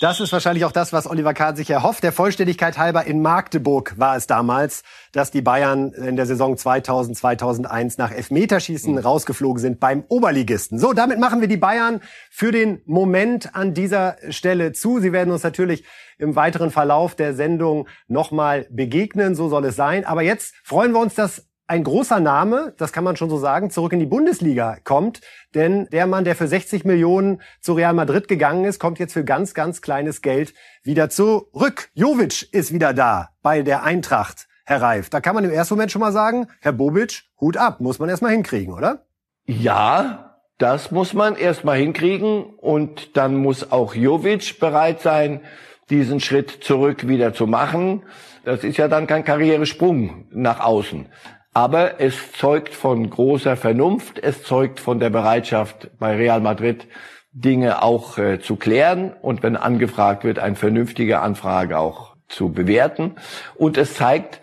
Das 0.00 0.18
ist 0.18 0.32
wahrscheinlich 0.32 0.64
auch 0.64 0.72
das, 0.72 0.92
was 0.92 1.06
Oliver 1.06 1.32
Kahn 1.32 1.54
sich 1.54 1.70
erhofft. 1.70 2.02
Der 2.02 2.10
Vollständigkeit 2.10 2.76
halber 2.76 3.04
in 3.04 3.22
Magdeburg 3.22 3.94
war 3.98 4.16
es 4.16 4.26
damals, 4.26 4.82
dass 5.12 5.30
die 5.30 5.42
Bayern 5.42 5.92
in 5.92 6.16
der 6.16 6.26
Saison 6.26 6.56
2000, 6.56 7.16
2001 7.16 7.98
nach 7.98 8.10
Elfmeterschießen 8.10 8.94
mhm. 8.94 8.98
rausgeflogen 8.98 9.60
sind 9.60 9.78
beim 9.78 10.02
Oberligisten. 10.08 10.78
So, 10.78 10.92
damit 10.92 11.20
machen 11.20 11.40
wir 11.40 11.48
die 11.48 11.58
Bayern 11.58 12.00
für 12.30 12.50
den 12.50 12.80
Moment 12.84 13.54
an 13.54 13.74
dieser 13.74 14.16
Stelle 14.30 14.72
zu. 14.72 14.98
Sie 14.98 15.12
werden 15.12 15.32
uns 15.32 15.44
natürlich 15.44 15.84
im 16.18 16.34
weiteren 16.34 16.70
Verlauf 16.70 17.14
der 17.14 17.34
Sendung 17.34 17.86
nochmal 18.08 18.66
begegnen. 18.70 19.36
So 19.36 19.50
soll 19.50 19.66
es 19.66 19.76
sein. 19.76 20.04
Aber 20.04 20.22
jetzt 20.22 20.54
freuen 20.64 20.92
wir 20.92 21.00
uns, 21.00 21.14
dass 21.14 21.49
ein 21.70 21.84
großer 21.84 22.18
Name, 22.18 22.74
das 22.78 22.92
kann 22.92 23.04
man 23.04 23.14
schon 23.14 23.30
so 23.30 23.38
sagen, 23.38 23.70
zurück 23.70 23.92
in 23.92 24.00
die 24.00 24.06
Bundesliga 24.06 24.78
kommt. 24.82 25.20
Denn 25.54 25.86
der 25.92 26.08
Mann, 26.08 26.24
der 26.24 26.34
für 26.34 26.48
60 26.48 26.84
Millionen 26.84 27.40
zu 27.60 27.74
Real 27.74 27.94
Madrid 27.94 28.26
gegangen 28.26 28.64
ist, 28.64 28.80
kommt 28.80 28.98
jetzt 28.98 29.12
für 29.12 29.24
ganz, 29.24 29.54
ganz 29.54 29.80
kleines 29.80 30.20
Geld 30.20 30.52
wieder 30.82 31.10
zurück. 31.10 31.90
Jovic 31.94 32.52
ist 32.52 32.72
wieder 32.74 32.92
da 32.92 33.28
bei 33.40 33.62
der 33.62 33.84
Eintracht, 33.84 34.48
Herr 34.66 34.82
Reif. 34.82 35.10
Da 35.10 35.20
kann 35.20 35.36
man 35.36 35.44
im 35.44 35.52
ersten 35.52 35.74
Moment 35.74 35.92
schon 35.92 36.00
mal 36.00 36.10
sagen, 36.10 36.48
Herr 36.60 36.72
Bobic, 36.72 37.22
Hut 37.40 37.56
ab, 37.56 37.80
muss 37.80 38.00
man 38.00 38.08
erstmal 38.08 38.32
hinkriegen, 38.32 38.74
oder? 38.74 39.06
Ja, 39.46 40.40
das 40.58 40.90
muss 40.90 41.14
man 41.14 41.36
erstmal 41.36 41.78
hinkriegen 41.78 42.46
und 42.46 43.16
dann 43.16 43.36
muss 43.36 43.70
auch 43.70 43.94
Jovic 43.94 44.58
bereit 44.58 45.02
sein, 45.02 45.40
diesen 45.88 46.18
Schritt 46.18 46.50
zurück 46.50 47.06
wieder 47.06 47.32
zu 47.32 47.46
machen. 47.46 48.02
Das 48.44 48.64
ist 48.64 48.76
ja 48.76 48.88
dann 48.88 49.06
kein 49.06 49.24
Karrieresprung 49.24 50.26
nach 50.32 50.58
außen. 50.58 51.06
Aber 51.52 52.00
es 52.00 52.32
zeugt 52.32 52.74
von 52.74 53.10
großer 53.10 53.56
Vernunft, 53.56 54.18
es 54.22 54.44
zeugt 54.44 54.78
von 54.78 55.00
der 55.00 55.10
Bereitschaft 55.10 55.90
bei 55.98 56.14
Real 56.14 56.40
Madrid, 56.40 56.86
Dinge 57.32 57.82
auch 57.82 58.18
äh, 58.18 58.40
zu 58.40 58.56
klären 58.56 59.12
und 59.20 59.42
wenn 59.42 59.56
angefragt 59.56 60.24
wird, 60.24 60.38
eine 60.38 60.56
vernünftige 60.56 61.20
Anfrage 61.20 61.78
auch 61.78 62.16
zu 62.28 62.52
bewerten. 62.52 63.16
Und 63.56 63.78
es 63.78 63.94
zeigt, 63.94 64.40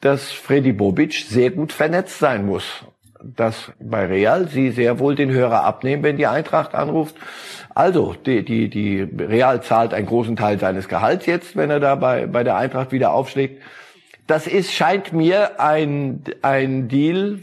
dass 0.00 0.30
Freddy 0.30 0.72
Bobic 0.72 1.12
sehr 1.14 1.50
gut 1.50 1.72
vernetzt 1.72 2.18
sein 2.18 2.46
muss. 2.46 2.84
Dass 3.22 3.72
bei 3.78 4.06
Real 4.06 4.48
sie 4.48 4.70
sehr 4.70 4.98
wohl 4.98 5.14
den 5.14 5.30
Hörer 5.30 5.64
abnehmen, 5.64 6.02
wenn 6.02 6.16
die 6.16 6.26
Eintracht 6.26 6.74
anruft. 6.74 7.16
Also, 7.74 8.14
die, 8.14 8.44
die, 8.44 8.70
die 8.70 9.02
Real 9.02 9.62
zahlt 9.62 9.92
einen 9.92 10.06
großen 10.06 10.36
Teil 10.36 10.58
seines 10.58 10.88
Gehalts 10.88 11.26
jetzt, 11.26 11.54
wenn 11.54 11.68
er 11.68 11.80
da 11.80 11.96
bei, 11.96 12.26
bei 12.26 12.44
der 12.44 12.56
Eintracht 12.56 12.92
wieder 12.92 13.12
aufschlägt 13.12 13.62
das 14.30 14.46
ist, 14.46 14.72
scheint 14.72 15.12
mir 15.12 15.60
ein, 15.60 16.22
ein 16.42 16.86
Deal, 16.86 17.40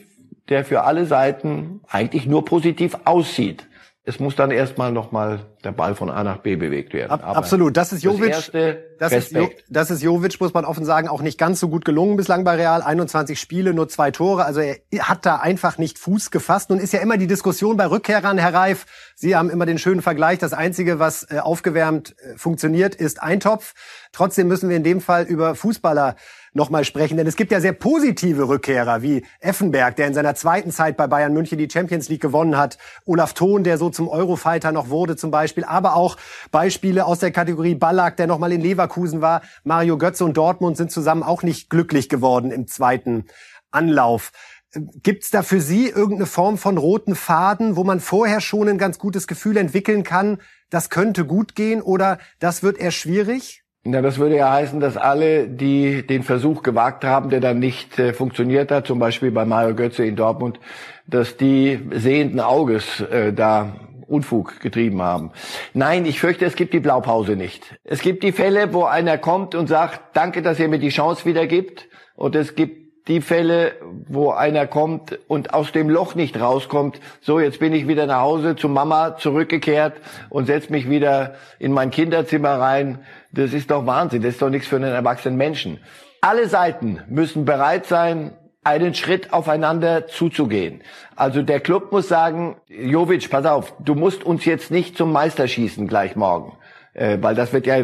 der 0.48 0.64
für 0.64 0.84
alle 0.84 1.06
Seiten 1.06 1.82
eigentlich 1.88 2.26
nur 2.26 2.46
positiv 2.46 2.98
aussieht. 3.04 3.68
Es 4.06 4.22
muss 4.22 4.38
dann 4.38 4.52
erstmal 4.52 4.94
nochmal 4.94 5.42
der 5.66 5.74
Ball 5.74 5.94
von 5.94 6.10
A 6.10 6.24
nach 6.24 6.38
B 6.38 6.56
bewegt 6.56 6.94
werden. 6.94 7.12
Ab, 7.12 7.24
absolut. 7.26 7.76
Das 7.76 7.92
ist 7.92 8.06
Jovic. 8.06 8.32
Das, 8.32 8.52
das, 9.00 9.12
ist, 9.12 9.36
das 9.68 9.92
ist 9.92 10.02
Jovic, 10.02 10.40
muss 10.40 10.54
man 10.54 10.64
offen 10.64 10.86
sagen, 10.86 11.10
auch 11.10 11.22
nicht 11.22 11.38
ganz 11.38 11.60
so 11.60 11.68
gut 11.68 11.84
gelungen 11.84 12.16
bislang 12.16 12.46
bei 12.46 12.56
Real. 12.56 12.82
21 12.82 13.38
Spiele, 13.38 13.74
nur 13.74 13.90
zwei 13.90 14.12
Tore. 14.12 14.46
Also 14.46 14.62
er 14.62 14.78
hat 15.10 15.26
da 15.26 15.36
einfach 15.36 15.78
nicht 15.78 16.00
Fuß 16.00 16.32
gefasst. 16.32 16.70
Nun 16.70 16.80
ist 16.80 16.94
ja 16.94 17.02
immer 17.02 17.18
die 17.18 17.28
Diskussion 17.28 17.76
bei 17.76 17.88
Rückkehrern, 17.88 18.38
Herr 18.38 18.54
Reif. 18.54 18.86
Sie 19.14 19.36
haben 19.36 19.50
immer 19.50 19.66
den 19.66 19.78
schönen 19.78 20.02
Vergleich. 20.02 20.40
Das 20.40 20.54
Einzige, 20.54 21.00
was 21.00 21.30
äh, 21.30 21.40
aufgewärmt 21.40 22.16
äh, 22.20 22.38
funktioniert, 22.38 22.96
ist 22.96 23.22
Eintopf. 23.22 23.74
Trotzdem 24.14 24.48
müssen 24.48 24.70
wir 24.70 24.78
in 24.78 24.86
dem 24.86 25.02
Fall 25.02 25.26
über 25.26 25.54
Fußballer 25.54 26.16
nochmal 26.58 26.84
sprechen. 26.84 27.16
Denn 27.16 27.28
es 27.28 27.38
gibt 27.38 27.54
ja 27.54 27.62
sehr 27.62 27.72
positive 27.72 28.50
Rückkehrer 28.50 29.02
wie 29.02 29.24
Effenberg, 29.40 29.96
der 29.96 30.08
in 30.08 30.14
seiner 30.14 30.36
zweiten 30.36 30.72
Zeit 30.72 30.98
bei 30.98 31.08
Bayern 31.08 31.34
München 31.34 31.58
die 31.58 31.70
Champions 31.72 32.10
League 32.10 32.22
gewonnen 32.22 32.58
hat. 32.58 32.78
Olaf 33.06 33.34
Thon, 33.34 33.64
der 33.64 33.78
so 33.78 33.90
zum 33.90 34.10
Eurofighter 34.10 34.74
noch 34.74 34.90
wurde 34.90 35.16
zum 35.16 35.32
Beispiel. 35.32 35.64
Aber 35.64 35.96
auch 35.96 36.18
Beispiele 36.52 37.06
aus 37.06 37.20
der 37.20 37.32
Kategorie 37.32 37.76
Ballack, 37.76 38.18
der 38.18 38.28
nochmal 38.28 38.52
in 38.52 38.60
Leverkusen 38.60 39.22
war. 39.22 39.42
Mario 39.64 39.98
Götze 39.98 40.26
und 40.26 40.36
Dortmund 40.36 40.76
sind 40.76 40.92
zusammen 40.92 41.24
auch 41.24 41.44
nicht 41.44 41.70
glücklich 41.70 42.10
geworden 42.10 42.52
im 42.52 42.68
zweiten 42.68 43.26
Anlauf. 43.72 44.32
Gibt's 44.74 45.30
da 45.30 45.44
für 45.44 45.62
Sie 45.62 45.88
irgendeine 45.88 46.26
Form 46.26 46.58
von 46.58 46.78
roten 46.78 47.16
Faden, 47.16 47.78
wo 47.78 47.84
man 47.84 48.02
vorher 48.02 48.42
schon 48.42 48.68
ein 48.68 48.78
ganz 48.78 49.00
gutes 49.00 49.26
Gefühl 49.26 49.56
entwickeln 49.56 50.04
kann, 50.04 50.40
das 50.70 50.90
könnte 50.90 51.26
gut 51.26 51.56
gehen 51.56 51.82
oder 51.82 52.20
das 52.40 52.64
wird 52.64 52.78
eher 52.78 52.92
schwierig? 52.92 53.64
Na, 53.90 54.02
das 54.02 54.18
würde 54.18 54.36
ja 54.36 54.52
heißen, 54.52 54.82
dass 54.82 54.98
alle, 54.98 55.48
die 55.48 56.06
den 56.06 56.24
Versuch 56.24 56.62
gewagt 56.62 57.06
haben, 57.06 57.30
der 57.30 57.40
dann 57.40 57.60
nicht 57.60 57.98
äh, 57.98 58.12
funktioniert 58.12 58.70
hat, 58.70 58.86
zum 58.86 59.00
Beispiel 59.00 59.32
bei 59.32 59.46
Mario 59.46 59.76
Götze 59.76 60.04
in 60.04 60.18
Dortmund, 60.18 60.60
dass 61.08 61.38
die 61.38 61.80
sehenden 61.92 62.42
Auges 62.42 63.00
äh, 63.00 63.32
da 63.32 63.78
Unfug 64.06 64.60
getrieben 64.60 65.02
haben. 65.02 65.32
Nein, 65.74 66.06
ich 66.06 66.20
fürchte, 66.20 66.44
es 66.44 66.58
gibt 66.58 66.74
die 66.74 66.82
Blaupause 66.82 67.38
nicht. 67.38 67.80
Es 67.86 68.02
gibt 68.02 68.24
die 68.24 68.34
Fälle, 68.34 68.74
wo 68.74 68.84
einer 68.84 69.18
kommt 69.18 69.56
und 69.56 69.68
sagt, 69.68 70.02
danke, 70.18 70.42
dass 70.42 70.60
ihr 70.60 70.68
mir 70.68 70.80
die 70.80 70.90
Chance 70.90 71.24
wieder 71.24 71.48
gibt. 71.48 71.88
Und 72.18 72.36
es 72.36 72.56
gibt 72.56 72.87
die 73.08 73.22
Fälle, 73.22 73.74
wo 74.08 74.32
einer 74.32 74.68
kommt 74.68 75.18
und 75.28 75.54
aus 75.54 75.72
dem 75.72 75.90
Loch 75.90 76.16
nicht 76.16 76.40
rauskommt, 76.40 77.00
so 77.22 77.40
jetzt 77.40 77.60
bin 77.60 77.74
ich 77.74 77.88
wieder 77.88 78.06
nach 78.06 78.22
Hause 78.22 78.56
zu 78.56 78.68
Mama 78.70 79.18
zurückgekehrt 79.18 79.94
und 80.30 80.48
setze 80.48 80.72
mich 80.72 80.90
wieder 80.90 81.36
in 81.60 81.72
mein 81.72 81.92
Kinderzimmer 81.92 82.60
rein. 82.60 83.00
Das 83.32 83.54
ist 83.54 83.72
doch 83.72 83.86
Wahnsinn, 83.86 84.22
das 84.22 84.34
ist 84.34 84.42
doch 84.42 84.50
nichts 84.50 84.68
für 84.68 84.76
einen 84.76 84.94
erwachsenen 84.94 85.38
Menschen. 85.38 85.80
Alle 86.22 86.48
Seiten 86.48 87.02
müssen 87.08 87.46
bereit 87.46 87.86
sein, 87.86 88.34
einen 88.64 88.94
Schritt 88.94 89.32
aufeinander 89.32 90.08
zuzugehen. 90.08 90.82
Also 91.16 91.42
der 91.42 91.62
Club 91.62 91.94
muss 91.94 92.10
sagen, 92.10 92.58
Jovic, 92.68 93.30
pass 93.30 93.46
auf, 93.46 93.74
du 93.80 93.96
musst 93.96 94.26
uns 94.26 94.44
jetzt 94.44 94.72
nicht 94.72 94.98
zum 94.98 95.14
Meister 95.14 95.48
schießen 95.48 95.88
gleich 95.88 96.18
morgen, 96.18 96.58
äh, 96.94 97.18
weil 97.22 97.34
das 97.34 97.54
wird 97.54 97.66
ja 97.66 97.78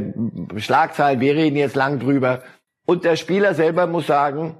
Schlagzeilen, 0.57 1.21
wir 1.21 1.35
reden 1.35 1.55
jetzt 1.55 1.77
lang 1.77 1.99
drüber. 1.99 2.41
Und 2.85 3.05
der 3.05 3.15
Spieler 3.15 3.53
selber 3.53 3.87
muss 3.87 4.07
sagen, 4.07 4.57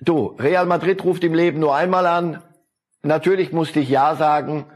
Du, 0.00 0.34
Real 0.38 0.66
Madrid 0.66 1.02
ruft 1.04 1.24
im 1.24 1.34
Leben 1.34 1.60
nur 1.60 1.74
einmal 1.74 2.06
an. 2.06 2.42
Natürlich 3.02 3.52
musste 3.52 3.80
ich 3.80 3.88
Ja 3.88 4.16
sagen, 4.16 4.66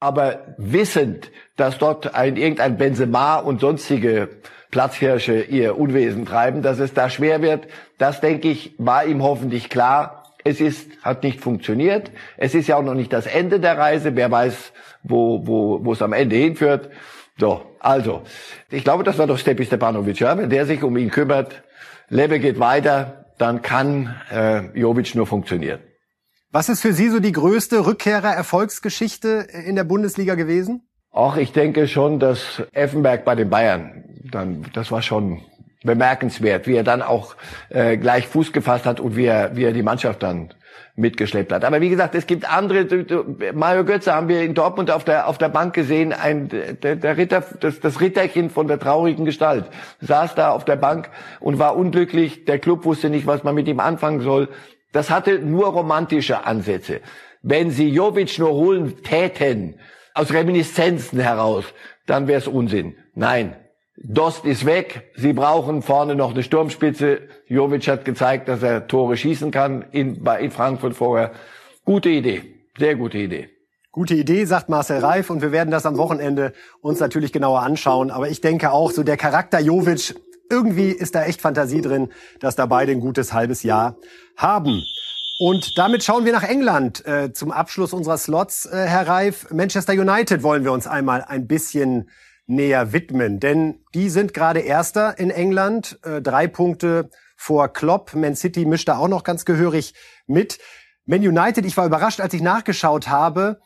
aber 0.00 0.54
wissend, 0.58 1.30
dass 1.56 1.78
dort 1.78 2.14
ein, 2.14 2.36
irgendein 2.36 2.76
Benzema 2.76 3.36
und 3.36 3.60
sonstige 3.60 4.28
Platzhirsche 4.70 5.40
ihr 5.42 5.78
Unwesen 5.78 6.26
treiben, 6.26 6.62
dass 6.62 6.78
es 6.78 6.94
da 6.94 7.08
schwer 7.08 7.42
wird, 7.42 7.68
das 7.98 8.20
denke 8.20 8.48
ich, 8.48 8.74
war 8.78 9.04
ihm 9.04 9.22
hoffentlich 9.22 9.68
klar. 9.68 10.24
Es 10.42 10.60
ist, 10.60 10.90
hat 11.02 11.22
nicht 11.22 11.40
funktioniert. 11.40 12.10
Es 12.36 12.54
ist 12.54 12.66
ja 12.66 12.76
auch 12.76 12.82
noch 12.82 12.94
nicht 12.94 13.12
das 13.12 13.26
Ende 13.26 13.60
der 13.60 13.78
Reise. 13.78 14.14
Wer 14.14 14.30
weiß, 14.30 14.72
wo, 15.02 15.46
wo, 15.46 15.84
wo 15.84 15.92
es 15.92 16.02
am 16.02 16.12
Ende 16.12 16.36
hinführt. 16.36 16.90
So, 17.38 17.62
also, 17.80 18.22
ich 18.70 18.84
glaube, 18.84 19.04
das 19.04 19.18
war 19.18 19.26
doch 19.26 19.38
Stepi 19.38 19.64
Stepanovic, 19.64 20.20
ja? 20.20 20.36
Wenn 20.36 20.50
der 20.50 20.66
sich 20.66 20.82
um 20.82 20.96
ihn 20.96 21.10
kümmert, 21.10 21.62
Lebe 22.08 22.40
geht 22.40 22.60
weiter, 22.60 23.23
dann 23.44 23.60
kann 23.60 24.14
äh, 24.30 24.78
Jovic 24.78 25.14
nur 25.14 25.26
funktionieren. 25.26 25.80
Was 26.50 26.70
ist 26.70 26.80
für 26.80 26.94
Sie 26.94 27.10
so 27.10 27.20
die 27.20 27.32
größte 27.32 27.84
Rückkehrer-Erfolgsgeschichte 27.84 29.46
in 29.66 29.76
der 29.76 29.84
Bundesliga 29.84 30.34
gewesen? 30.34 30.88
Ach, 31.12 31.36
ich 31.36 31.52
denke 31.52 31.86
schon, 31.86 32.18
dass 32.18 32.62
Effenberg 32.72 33.26
bei 33.26 33.34
den 33.34 33.50
Bayern, 33.50 34.04
dann, 34.32 34.64
das 34.72 34.90
war 34.90 35.02
schon 35.02 35.42
bemerkenswert, 35.84 36.66
wie 36.66 36.74
er 36.74 36.82
dann 36.82 37.02
auch 37.02 37.36
äh, 37.68 37.96
gleich 37.96 38.26
Fuß 38.26 38.52
gefasst 38.52 38.86
hat 38.86 38.98
und 38.98 39.16
wie 39.16 39.26
er, 39.26 39.56
wie 39.56 39.64
er 39.64 39.72
die 39.72 39.82
Mannschaft 39.82 40.22
dann 40.22 40.50
mitgeschleppt 40.96 41.52
hat. 41.52 41.64
Aber 41.64 41.80
wie 41.80 41.88
gesagt, 41.88 42.14
es 42.14 42.26
gibt 42.26 42.50
andere. 42.50 42.86
Mario 43.52 43.84
Götze 43.84 44.14
haben 44.14 44.28
wir 44.28 44.42
in 44.42 44.54
Dortmund 44.54 44.90
auf 44.90 45.04
der 45.04 45.28
auf 45.28 45.38
der 45.38 45.48
Bank 45.48 45.74
gesehen, 45.74 46.12
ein 46.12 46.48
der, 46.48 46.96
der 46.96 47.16
Ritter, 47.16 47.42
das, 47.60 47.80
das 47.80 48.00
Ritterchen 48.00 48.50
von 48.50 48.68
der 48.68 48.78
traurigen 48.78 49.24
Gestalt, 49.24 49.66
saß 50.00 50.34
da 50.34 50.50
auf 50.50 50.64
der 50.64 50.76
Bank 50.76 51.10
und 51.40 51.58
war 51.58 51.76
unglücklich. 51.76 52.44
Der 52.44 52.58
Club 52.58 52.84
wusste 52.84 53.10
nicht, 53.10 53.26
was 53.26 53.44
man 53.44 53.54
mit 53.54 53.68
ihm 53.68 53.80
anfangen 53.80 54.20
soll. 54.20 54.48
Das 54.92 55.10
hatte 55.10 55.40
nur 55.40 55.68
romantische 55.68 56.46
Ansätze. 56.46 57.00
Wenn 57.42 57.70
sie 57.70 57.88
Jovic 57.88 58.38
nur 58.38 58.52
holen 58.52 59.02
täten, 59.02 59.74
aus 60.14 60.32
Reminiszenzen 60.32 61.18
heraus, 61.18 61.64
dann 62.06 62.28
wäre 62.28 62.38
es 62.38 62.46
Unsinn. 62.46 62.96
Nein, 63.14 63.56
Dost 63.96 64.44
ist 64.44 64.66
weg. 64.66 65.12
Sie 65.14 65.32
brauchen 65.32 65.82
vorne 65.82 66.16
noch 66.16 66.32
eine 66.32 66.42
Sturmspitze. 66.42 67.20
Jovic 67.46 67.86
hat 67.86 68.04
gezeigt, 68.04 68.48
dass 68.48 68.62
er 68.62 68.88
Tore 68.88 69.16
schießen 69.16 69.50
kann 69.50 69.84
in, 69.92 70.26
in 70.26 70.50
Frankfurt 70.50 70.94
vorher. 70.94 71.32
Gute 71.84 72.08
Idee. 72.08 72.42
Sehr 72.76 72.96
gute 72.96 73.18
Idee. 73.18 73.50
Gute 73.92 74.14
Idee, 74.14 74.44
sagt 74.44 74.68
Marcel 74.68 74.98
Reif, 74.98 75.30
und 75.30 75.40
wir 75.40 75.52
werden 75.52 75.70
das 75.70 75.86
am 75.86 75.96
Wochenende 75.96 76.52
uns 76.80 76.98
natürlich 76.98 77.32
genauer 77.32 77.60
anschauen. 77.60 78.10
Aber 78.10 78.28
ich 78.28 78.40
denke 78.40 78.72
auch, 78.72 78.90
so 78.90 79.04
der 79.04 79.16
Charakter 79.16 79.60
Jovic, 79.60 80.16
irgendwie 80.50 80.90
ist 80.90 81.14
da 81.14 81.24
echt 81.24 81.40
Fantasie 81.40 81.80
drin, 81.80 82.08
dass 82.40 82.56
da 82.56 82.66
beide 82.66 82.90
ein 82.90 82.98
gutes 82.98 83.32
halbes 83.32 83.62
Jahr 83.62 83.96
haben. 84.36 84.82
Und 85.38 85.78
damit 85.78 86.02
schauen 86.02 86.24
wir 86.24 86.32
nach 86.32 86.42
England 86.42 87.06
äh, 87.06 87.32
zum 87.32 87.52
Abschluss 87.52 87.92
unserer 87.92 88.18
Slots, 88.18 88.66
äh, 88.66 88.76
Herr 88.86 89.06
Reif. 89.06 89.50
Manchester 89.52 89.92
United 89.92 90.42
wollen 90.42 90.64
wir 90.64 90.72
uns 90.72 90.88
einmal 90.88 91.22
ein 91.22 91.46
bisschen 91.46 92.10
näher 92.46 92.92
widmen. 92.92 93.40
Denn 93.40 93.84
die 93.94 94.10
sind 94.10 94.34
gerade 94.34 94.60
Erster 94.60 95.18
in 95.18 95.30
England, 95.30 95.98
äh, 96.02 96.20
drei 96.20 96.46
Punkte 96.46 97.10
vor 97.36 97.68
Klopp. 97.72 98.14
Man 98.14 98.36
City 98.36 98.64
mischt 98.64 98.88
da 98.88 98.98
auch 98.98 99.08
noch 99.08 99.24
ganz 99.24 99.44
gehörig 99.44 99.94
mit. 100.26 100.58
Man 101.06 101.20
United, 101.20 101.64
ich 101.66 101.76
war 101.76 101.86
überrascht, 101.86 102.20
als 102.20 102.34
ich 102.34 102.42
nachgeschaut 102.42 103.08
habe, 103.08 103.60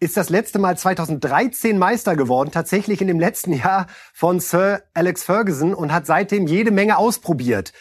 ist 0.00 0.16
das 0.16 0.30
letzte 0.30 0.58
Mal 0.58 0.78
2013 0.78 1.78
Meister 1.78 2.16
geworden, 2.16 2.50
tatsächlich 2.50 3.02
in 3.02 3.06
dem 3.06 3.20
letzten 3.20 3.52
Jahr 3.52 3.86
von 4.14 4.40
Sir 4.40 4.82
Alex 4.94 5.24
Ferguson 5.24 5.74
und 5.74 5.92
hat 5.92 6.06
seitdem 6.06 6.46
jede 6.46 6.70
Menge 6.70 6.96
ausprobiert. 6.96 7.72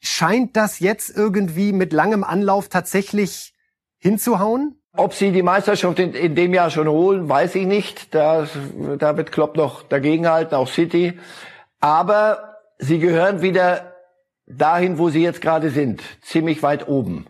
Scheint 0.00 0.56
das 0.56 0.80
jetzt 0.80 1.10
irgendwie 1.16 1.72
mit 1.72 1.92
langem 1.92 2.24
Anlauf 2.24 2.68
tatsächlich 2.68 3.54
hinzuhauen? 3.98 4.81
Ob 4.94 5.14
sie 5.14 5.32
die 5.32 5.42
Meisterschaft 5.42 5.98
in, 5.98 6.12
in, 6.12 6.34
dem 6.34 6.52
Jahr 6.52 6.70
schon 6.70 6.88
holen, 6.88 7.28
weiß 7.28 7.54
ich 7.54 7.66
nicht. 7.66 8.14
Da, 8.14 8.46
da 8.98 9.16
wird 9.16 9.32
Klopp 9.32 9.56
noch 9.56 9.82
dagegenhalten, 9.84 10.54
auch 10.54 10.68
City. 10.68 11.18
Aber 11.80 12.58
sie 12.78 12.98
gehören 12.98 13.40
wieder 13.40 13.94
dahin, 14.46 14.98
wo 14.98 15.08
sie 15.08 15.22
jetzt 15.22 15.40
gerade 15.40 15.70
sind, 15.70 16.02
ziemlich 16.20 16.62
weit 16.62 16.88
oben. 16.88 17.26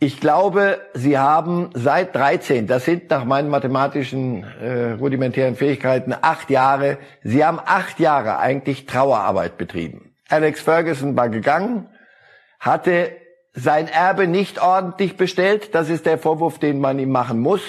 Ich 0.00 0.20
glaube, 0.20 0.80
sie 0.94 1.18
haben 1.18 1.70
seit 1.74 2.14
13, 2.14 2.66
das 2.66 2.84
sind 2.84 3.10
nach 3.10 3.24
meinen 3.24 3.48
mathematischen 3.48 4.44
äh, 4.44 4.92
rudimentären 4.92 5.56
Fähigkeiten 5.56 6.14
acht 6.20 6.50
Jahre, 6.50 6.98
sie 7.24 7.44
haben 7.44 7.58
acht 7.64 7.98
Jahre 7.98 8.38
eigentlich 8.38 8.86
Trauerarbeit 8.86 9.58
betrieben. 9.58 10.14
Alex 10.28 10.60
Ferguson 10.60 11.16
war 11.16 11.28
gegangen, 11.28 11.88
hatte 12.60 13.10
sein 13.58 13.88
Erbe 13.88 14.26
nicht 14.26 14.62
ordentlich 14.62 15.16
bestellt. 15.16 15.74
Das 15.74 15.88
ist 15.88 16.06
der 16.06 16.18
Vorwurf, 16.18 16.58
den 16.58 16.80
man 16.80 16.98
ihm 16.98 17.10
machen 17.10 17.40
muss. 17.40 17.62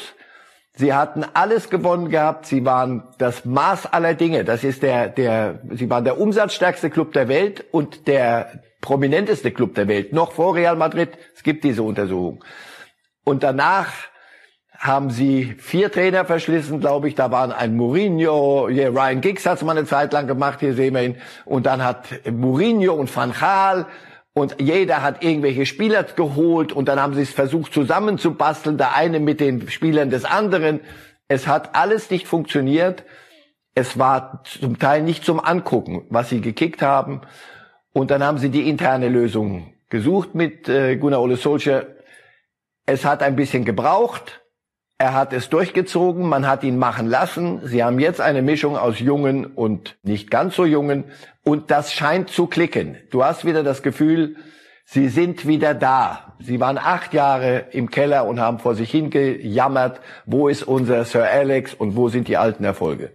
Sie 0.76 0.94
hatten 0.94 1.26
alles 1.34 1.70
gewonnen 1.70 2.10
gehabt. 2.10 2.46
Sie 2.46 2.64
waren 2.64 3.04
das 3.18 3.44
Maß 3.44 3.88
aller 3.88 4.14
Dinge. 4.14 4.46
Das 4.46 4.64
ist 4.64 4.84
der, 4.84 5.10
der, 5.10 5.62
sie 5.72 5.90
waren 5.90 6.06
der 6.06 6.20
umsatzstärkste 6.20 6.90
Club 6.90 7.14
der 7.14 7.28
Welt 7.28 7.66
und 7.72 8.08
der 8.08 8.62
prominenteste 8.82 9.52
Club 9.52 9.76
der 9.76 9.88
Welt. 9.88 10.14
Noch 10.14 10.32
vor 10.32 10.56
Real 10.56 10.76
Madrid. 10.76 11.10
Es 11.36 11.44
gibt 11.44 11.64
diese 11.64 11.84
Untersuchung. 11.84 12.44
Und 13.26 13.44
danach 13.44 13.92
haben 14.78 15.10
sie 15.10 15.56
vier 15.58 15.92
Trainer 15.92 16.24
verschlissen, 16.24 16.80
glaube 16.80 17.10
ich. 17.10 17.16
Da 17.16 17.32
waren 17.32 17.52
ein 17.52 17.76
Mourinho, 17.76 18.70
yeah, 18.70 18.90
Ryan 18.90 19.20
Giggs 19.20 19.46
hat 19.46 19.58
es 19.58 19.64
mal 19.64 19.78
eine 19.78 19.86
Zeit 19.86 20.14
lang 20.14 20.26
gemacht, 20.28 20.62
hier 20.62 20.74
sehen 20.74 20.94
wir 20.94 21.04
ihn. 21.04 21.18
Und 21.44 21.66
dann 21.66 21.84
hat 21.84 22.06
Mourinho 22.32 22.94
und 22.94 23.14
Van 23.14 23.34
Gaal 23.34 23.88
und 24.34 24.56
jeder 24.60 25.02
hat 25.02 25.24
irgendwelche 25.24 25.66
Spieler 25.66 26.04
geholt 26.04 26.72
und 26.72 26.88
dann 26.88 27.00
haben 27.00 27.14
sie 27.14 27.22
es 27.22 27.32
versucht 27.32 27.74
zusammenzubasteln, 27.74 28.78
der 28.78 28.96
eine 28.96 29.20
mit 29.20 29.40
den 29.40 29.70
Spielern 29.70 30.10
des 30.10 30.26
anderen. 30.26 30.82
Es 31.28 31.48
hat 31.48 31.76
alles 31.76 32.10
nicht 32.10 32.28
funktioniert. 32.28 33.04
Es 33.76 34.00
war 34.00 34.44
zum 34.44 34.80
Teil 34.80 35.04
nicht 35.04 35.26
zum 35.26 35.40
Angucken, 35.40 36.06
was 36.10 36.30
sie 36.30 36.42
gekickt 36.42 36.82
haben. 36.82 37.22
Und 37.92 38.12
dann 38.12 38.24
haben 38.24 38.38
sie 38.38 38.50
die 38.50 38.70
interne 38.70 39.10
Lösung 39.10 39.74
gesucht 39.90 40.36
mit 40.36 40.70
äh, 40.70 40.96
Gunnar 40.96 41.22
Ole 41.22 41.36
Solskjaer. 41.36 41.88
Es 42.86 43.06
hat 43.06 43.22
ein 43.22 43.36
bisschen 43.36 43.66
gebraucht. 43.66 44.39
Er 45.02 45.14
hat 45.14 45.32
es 45.32 45.48
durchgezogen, 45.48 46.28
man 46.28 46.46
hat 46.46 46.62
ihn 46.62 46.78
machen 46.78 47.08
lassen. 47.08 47.62
Sie 47.64 47.82
haben 47.86 48.00
jetzt 48.00 48.20
eine 48.20 48.42
Mischung 48.42 48.76
aus 48.76 49.00
Jungen 49.00 49.46
und 49.46 49.98
nicht 50.04 50.30
ganz 50.30 50.58
so 50.58 50.66
Jungen. 50.66 51.06
Und 51.46 51.72
das 51.72 51.94
scheint 51.94 52.30
zu 52.30 52.48
klicken. 52.48 52.98
Du 53.10 53.24
hast 53.24 53.46
wieder 53.46 53.64
das 53.64 53.82
Gefühl, 53.82 54.36
sie 54.84 55.08
sind 55.08 55.48
wieder 55.48 55.74
da. 55.74 56.36
Sie 56.40 56.60
waren 56.60 56.78
acht 56.78 57.14
Jahre 57.14 57.68
im 57.72 57.90
Keller 57.90 58.26
und 58.26 58.42
haben 58.42 58.60
vor 58.60 58.76
sich 58.76 58.92
hingejammert, 58.92 60.02
wo 60.26 60.50
ist 60.50 60.64
unser 60.64 61.06
Sir 61.06 61.24
Alex 61.24 61.74
und 61.74 61.96
wo 61.96 62.10
sind 62.10 62.28
die 62.28 62.36
alten 62.36 62.66
Erfolge. 62.66 63.14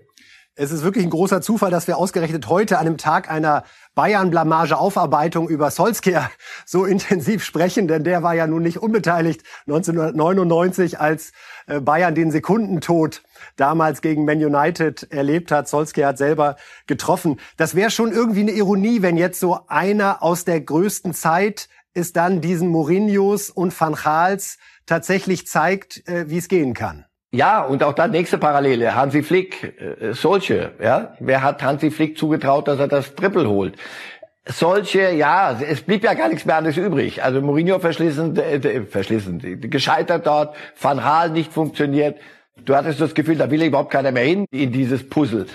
Es 0.56 0.70
ist 0.70 0.84
wirklich 0.84 1.04
ein 1.04 1.10
großer 1.10 1.40
Zufall, 1.40 1.72
dass 1.72 1.88
wir 1.88 1.98
ausgerechnet 1.98 2.48
heute 2.48 2.78
an 2.78 2.86
einem 2.86 2.96
Tag 2.96 3.28
einer 3.28 3.64
Bayern-Blamage-Aufarbeitung 3.96 5.48
über 5.48 5.68
Solskjaer 5.72 6.30
so 6.64 6.84
intensiv 6.84 7.42
sprechen, 7.42 7.88
denn 7.88 8.04
der 8.04 8.22
war 8.22 8.34
ja 8.34 8.46
nun 8.46 8.62
nicht 8.62 8.78
unbeteiligt 8.78 9.42
1999, 9.66 11.00
als 11.00 11.32
äh, 11.66 11.80
Bayern 11.80 12.14
den 12.14 12.30
Sekundentod 12.30 13.24
damals 13.56 14.00
gegen 14.00 14.24
Man 14.24 14.44
United 14.44 15.10
erlebt 15.10 15.50
hat. 15.50 15.68
Solskjaer 15.68 16.10
hat 16.10 16.18
selber 16.18 16.54
getroffen. 16.86 17.40
Das 17.56 17.74
wäre 17.74 17.90
schon 17.90 18.12
irgendwie 18.12 18.42
eine 18.42 18.52
Ironie, 18.52 19.02
wenn 19.02 19.16
jetzt 19.16 19.40
so 19.40 19.58
einer 19.66 20.22
aus 20.22 20.44
der 20.44 20.60
größten 20.60 21.14
Zeit 21.14 21.68
es 21.94 22.12
dann 22.12 22.40
diesen 22.40 22.68
Mourinhos 22.68 23.50
und 23.50 23.78
Van 23.78 23.94
Gaals 23.94 24.58
tatsächlich 24.86 25.48
zeigt, 25.48 26.06
äh, 26.08 26.30
wie 26.30 26.38
es 26.38 26.46
gehen 26.46 26.74
kann. 26.74 27.06
Ja, 27.34 27.62
und 27.62 27.82
auch 27.82 27.94
da 27.94 28.06
nächste 28.06 28.38
Parallele. 28.38 28.94
Hansi 28.94 29.24
Flick, 29.24 29.74
äh, 29.80 30.12
solche, 30.12 30.70
ja. 30.80 31.14
Wer 31.18 31.42
hat 31.42 31.64
Hansi 31.64 31.90
Flick 31.90 32.16
zugetraut, 32.16 32.68
dass 32.68 32.78
er 32.78 32.86
das 32.86 33.16
Triple 33.16 33.48
holt? 33.48 33.74
Solche, 34.46 35.10
ja, 35.10 35.58
es 35.58 35.80
blieb 35.80 36.04
ja 36.04 36.14
gar 36.14 36.28
nichts 36.28 36.44
mehr 36.44 36.56
anderes 36.56 36.76
übrig. 36.76 37.24
Also 37.24 37.40
Mourinho 37.40 37.80
verschlissen, 37.80 38.36
äh, 38.36 38.82
verschlissen, 38.82 39.40
gescheitert 39.68 40.28
dort, 40.28 40.54
Van 40.80 40.98
Gaal 40.98 41.30
nicht 41.30 41.52
funktioniert. 41.52 42.18
Du 42.64 42.76
hattest 42.76 43.00
das 43.00 43.14
Gefühl, 43.14 43.36
da 43.36 43.50
will 43.50 43.64
überhaupt 43.64 43.90
keiner 43.90 44.12
mehr 44.12 44.24
hin 44.24 44.46
in 44.52 44.70
dieses 44.70 45.08
Puzzle. 45.08 45.46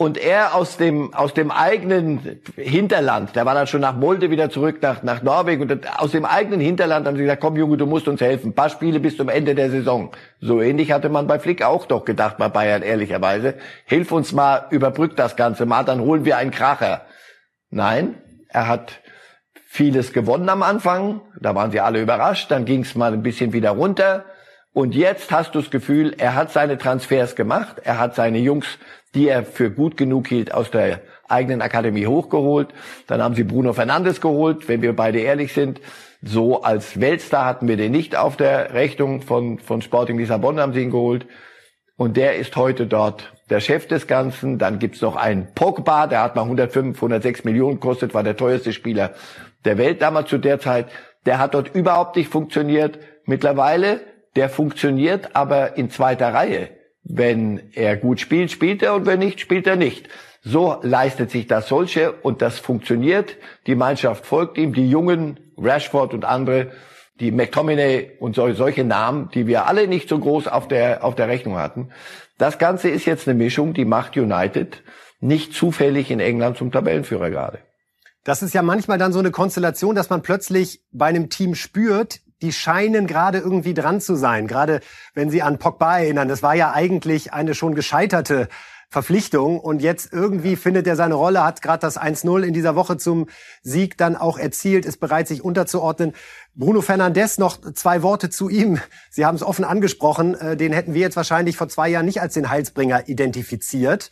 Und 0.00 0.16
er 0.16 0.54
aus 0.54 0.76
dem, 0.76 1.12
aus 1.12 1.34
dem 1.34 1.50
eigenen 1.50 2.40
Hinterland, 2.54 3.34
der 3.34 3.44
war 3.46 3.54
dann 3.54 3.66
schon 3.66 3.80
nach 3.80 3.96
Molde 3.96 4.30
wieder 4.30 4.48
zurück, 4.48 4.80
nach, 4.80 5.02
nach 5.02 5.24
Norwegen, 5.24 5.62
und 5.62 5.98
aus 5.98 6.12
dem 6.12 6.24
eigenen 6.24 6.60
Hinterland 6.60 7.04
haben 7.04 7.16
sie 7.16 7.24
gesagt, 7.24 7.42
komm 7.42 7.56
Junge, 7.56 7.76
du 7.76 7.84
musst 7.84 8.06
uns 8.06 8.20
helfen, 8.20 8.50
ein 8.50 8.54
paar 8.54 8.70
Spiele 8.70 9.00
bis 9.00 9.16
zum 9.16 9.28
Ende 9.28 9.56
der 9.56 9.70
Saison. 9.70 10.12
So 10.40 10.62
ähnlich 10.62 10.92
hatte 10.92 11.08
man 11.08 11.26
bei 11.26 11.40
Flick 11.40 11.64
auch 11.64 11.84
doch 11.84 12.04
gedacht, 12.04 12.38
bei 12.38 12.48
Bayern, 12.48 12.82
ehrlicherweise. 12.82 13.54
Hilf 13.86 14.12
uns 14.12 14.32
mal, 14.32 14.66
überbrück 14.70 15.16
das 15.16 15.34
Ganze 15.34 15.66
mal, 15.66 15.82
dann 15.82 16.00
holen 16.00 16.24
wir 16.24 16.36
einen 16.36 16.52
Kracher. 16.52 17.02
Nein, 17.70 18.22
er 18.48 18.68
hat 18.68 19.00
vieles 19.66 20.12
gewonnen 20.12 20.48
am 20.48 20.62
Anfang, 20.62 21.22
da 21.40 21.56
waren 21.56 21.72
sie 21.72 21.80
alle 21.80 22.00
überrascht, 22.00 22.52
dann 22.52 22.66
ging 22.66 22.82
es 22.82 22.94
mal 22.94 23.12
ein 23.12 23.24
bisschen 23.24 23.52
wieder 23.52 23.70
runter. 23.70 24.26
Und 24.72 24.94
jetzt 24.94 25.32
hast 25.32 25.56
du 25.56 25.60
das 25.60 25.72
Gefühl, 25.72 26.14
er 26.18 26.36
hat 26.36 26.52
seine 26.52 26.78
Transfers 26.78 27.34
gemacht, 27.34 27.78
er 27.82 27.98
hat 27.98 28.14
seine 28.14 28.38
Jungs 28.38 28.78
die 29.14 29.28
er 29.28 29.44
für 29.44 29.70
gut 29.70 29.96
genug 29.96 30.28
hielt, 30.28 30.52
aus 30.52 30.70
der 30.70 31.00
eigenen 31.28 31.62
Akademie 31.62 32.06
hochgeholt. 32.06 32.68
Dann 33.06 33.22
haben 33.22 33.34
sie 33.34 33.44
Bruno 33.44 33.72
Fernandes 33.72 34.20
geholt, 34.20 34.68
wenn 34.68 34.82
wir 34.82 34.94
beide 34.94 35.20
ehrlich 35.20 35.52
sind. 35.52 35.80
So 36.22 36.62
als 36.62 37.00
Weltstar 37.00 37.44
hatten 37.44 37.68
wir 37.68 37.76
den 37.76 37.92
nicht 37.92 38.16
auf 38.16 38.36
der 38.36 38.74
Rechnung 38.74 39.22
von, 39.22 39.58
von 39.58 39.82
Sporting 39.82 40.18
Lissabon 40.18 40.58
haben 40.58 40.72
sie 40.72 40.82
ihn 40.82 40.90
geholt. 40.90 41.26
Und 41.96 42.16
der 42.16 42.36
ist 42.36 42.54
heute 42.56 42.86
dort 42.86 43.32
der 43.50 43.60
Chef 43.60 43.86
des 43.86 44.06
Ganzen. 44.06 44.58
Dann 44.58 44.78
gibt's 44.78 45.00
noch 45.00 45.16
einen 45.16 45.52
Pogba, 45.54 46.06
der 46.06 46.22
hat 46.22 46.36
mal 46.36 46.42
105, 46.42 46.96
106 46.96 47.44
Millionen 47.44 47.80
gekostet, 47.80 48.14
war 48.14 48.22
der 48.22 48.36
teuerste 48.36 48.72
Spieler 48.72 49.14
der 49.64 49.78
Welt 49.78 50.00
damals 50.00 50.28
zu 50.28 50.38
der 50.38 50.60
Zeit. 50.60 50.86
Der 51.26 51.38
hat 51.38 51.54
dort 51.54 51.74
überhaupt 51.74 52.16
nicht 52.16 52.30
funktioniert. 52.30 52.98
Mittlerweile, 53.24 54.00
der 54.36 54.48
funktioniert 54.48 55.34
aber 55.34 55.76
in 55.76 55.90
zweiter 55.90 56.32
Reihe. 56.32 56.70
Wenn 57.08 57.72
er 57.72 57.96
gut 57.96 58.20
spielt, 58.20 58.50
spielt 58.50 58.82
er 58.82 58.94
und 58.94 59.06
wenn 59.06 59.18
nicht, 59.18 59.40
spielt 59.40 59.66
er 59.66 59.76
nicht. 59.76 60.08
So 60.42 60.78
leistet 60.82 61.30
sich 61.30 61.46
das 61.46 61.68
solche 61.68 62.12
und 62.12 62.42
das 62.42 62.58
funktioniert. 62.58 63.36
Die 63.66 63.74
Mannschaft 63.74 64.26
folgt 64.26 64.58
ihm, 64.58 64.72
die 64.72 64.88
Jungen, 64.88 65.40
Rashford 65.56 66.14
und 66.14 66.24
andere, 66.24 66.72
die 67.18 67.32
McTominay 67.32 68.12
und 68.20 68.36
solche 68.36 68.84
Namen, 68.84 69.30
die 69.34 69.46
wir 69.46 69.66
alle 69.66 69.88
nicht 69.88 70.08
so 70.08 70.18
groß 70.18 70.46
auf 70.46 70.68
der, 70.68 71.02
auf 71.02 71.16
der 71.16 71.28
Rechnung 71.28 71.56
hatten. 71.56 71.90
Das 72.36 72.58
Ganze 72.58 72.88
ist 72.88 73.06
jetzt 73.06 73.26
eine 73.26 73.36
Mischung, 73.36 73.74
die 73.74 73.84
macht 73.84 74.16
United 74.16 74.82
nicht 75.20 75.52
zufällig 75.52 76.10
in 76.10 76.20
England 76.20 76.56
zum 76.56 76.70
Tabellenführer 76.70 77.30
gerade. 77.30 77.58
Das 78.22 78.42
ist 78.42 78.54
ja 78.54 78.62
manchmal 78.62 78.98
dann 78.98 79.12
so 79.12 79.18
eine 79.18 79.30
Konstellation, 79.30 79.94
dass 79.94 80.10
man 80.10 80.22
plötzlich 80.22 80.80
bei 80.92 81.06
einem 81.06 81.30
Team 81.30 81.54
spürt, 81.54 82.20
die 82.42 82.52
scheinen 82.52 83.06
gerade 83.06 83.38
irgendwie 83.38 83.74
dran 83.74 84.00
zu 84.00 84.14
sein. 84.14 84.46
Gerade 84.46 84.80
wenn 85.14 85.30
Sie 85.30 85.42
an 85.42 85.58
Pogba 85.58 85.98
erinnern, 85.98 86.28
das 86.28 86.42
war 86.42 86.54
ja 86.54 86.72
eigentlich 86.72 87.32
eine 87.32 87.54
schon 87.54 87.74
gescheiterte 87.74 88.48
Verpflichtung 88.90 89.60
und 89.60 89.82
jetzt 89.82 90.14
irgendwie 90.14 90.56
findet 90.56 90.86
er 90.86 90.96
seine 90.96 91.14
Rolle, 91.14 91.44
hat 91.44 91.60
gerade 91.60 91.80
das 91.80 92.00
1-0 92.00 92.42
in 92.42 92.54
dieser 92.54 92.74
Woche 92.74 92.96
zum 92.96 93.28
Sieg 93.62 93.98
dann 93.98 94.16
auch 94.16 94.38
erzielt, 94.38 94.86
ist 94.86 94.98
bereit, 94.98 95.28
sich 95.28 95.44
unterzuordnen. 95.44 96.14
Bruno 96.54 96.80
Fernandes, 96.80 97.36
noch 97.36 97.60
zwei 97.74 98.02
Worte 98.02 98.30
zu 98.30 98.48
ihm. 98.48 98.80
Sie 99.10 99.26
haben 99.26 99.34
es 99.34 99.42
offen 99.42 99.66
angesprochen, 99.66 100.34
äh, 100.36 100.56
den 100.56 100.72
hätten 100.72 100.94
wir 100.94 101.02
jetzt 101.02 101.16
wahrscheinlich 101.16 101.56
vor 101.58 101.68
zwei 101.68 101.90
Jahren 101.90 102.06
nicht 102.06 102.22
als 102.22 102.32
den 102.32 102.48
Heilsbringer 102.48 103.08
identifiziert. 103.08 104.10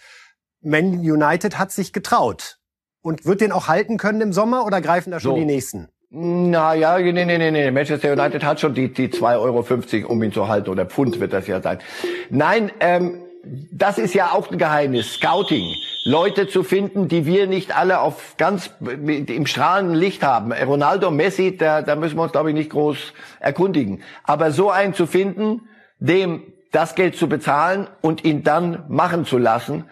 Man 0.60 0.98
United 0.98 1.58
hat 1.58 1.72
sich 1.72 1.94
getraut 1.94 2.58
und 3.00 3.24
wird 3.24 3.40
den 3.40 3.52
auch 3.52 3.68
halten 3.68 3.96
können 3.96 4.20
im 4.20 4.32
Sommer 4.34 4.66
oder 4.66 4.82
greifen 4.82 5.10
da 5.10 5.20
schon 5.20 5.32
so. 5.32 5.36
die 5.36 5.46
nächsten? 5.46 5.88
Na 6.10 6.74
ja, 6.74 6.98
nee, 6.98 7.12
nee, 7.12 7.38
nee, 7.38 7.50
nee. 7.50 7.70
Manchester 7.70 8.12
United 8.12 8.44
hat 8.44 8.60
schon 8.60 8.74
die, 8.74 8.92
die 8.92 9.08
2,50 9.08 10.02
Euro, 10.02 10.12
um 10.12 10.22
ihn 10.22 10.32
zu 10.32 10.46
halten, 10.46 10.70
oder 10.70 10.86
Pfund 10.86 11.18
wird 11.18 11.32
das 11.32 11.46
ja 11.48 11.60
sein. 11.60 11.78
Nein, 12.30 12.70
ähm, 12.80 13.22
das 13.72 13.98
ist 13.98 14.14
ja 14.14 14.32
auch 14.32 14.50
ein 14.50 14.58
Geheimnis. 14.58 15.14
Scouting. 15.14 15.74
Leute 16.04 16.46
zu 16.46 16.62
finden, 16.62 17.08
die 17.08 17.26
wir 17.26 17.48
nicht 17.48 17.76
alle 17.76 18.00
auf 18.00 18.36
ganz 18.36 18.70
im 18.80 19.46
strahlenden 19.46 19.96
Licht 19.96 20.22
haben. 20.22 20.52
Ronaldo, 20.52 21.10
Messi, 21.10 21.56
da, 21.56 21.82
da 21.82 21.96
müssen 21.96 22.16
wir 22.16 22.22
uns, 22.22 22.32
glaube 22.32 22.50
ich, 22.50 22.54
nicht 22.54 22.70
groß 22.70 23.12
erkundigen. 23.40 24.02
Aber 24.22 24.52
so 24.52 24.70
einen 24.70 24.94
zu 24.94 25.06
finden, 25.06 25.62
dem 25.98 26.42
das 26.70 26.94
Geld 26.94 27.16
zu 27.16 27.28
bezahlen 27.28 27.88
und 28.00 28.24
ihn 28.24 28.42
dann 28.44 28.84
machen 28.88 29.24
zu 29.24 29.38
lassen, 29.38 29.84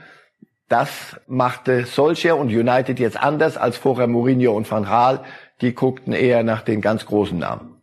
das 0.74 1.20
machte 1.28 1.86
Solskjaer 1.86 2.36
und 2.36 2.48
United 2.48 2.98
jetzt 2.98 3.16
anders 3.16 3.56
als 3.56 3.76
vorher 3.76 4.08
Mourinho 4.08 4.52
und 4.56 4.68
Van 4.68 4.82
Gaal 4.82 5.22
die 5.60 5.72
guckten 5.72 6.12
eher 6.12 6.42
nach 6.42 6.62
den 6.62 6.80
ganz 6.80 7.06
großen 7.06 7.38
Namen. 7.38 7.80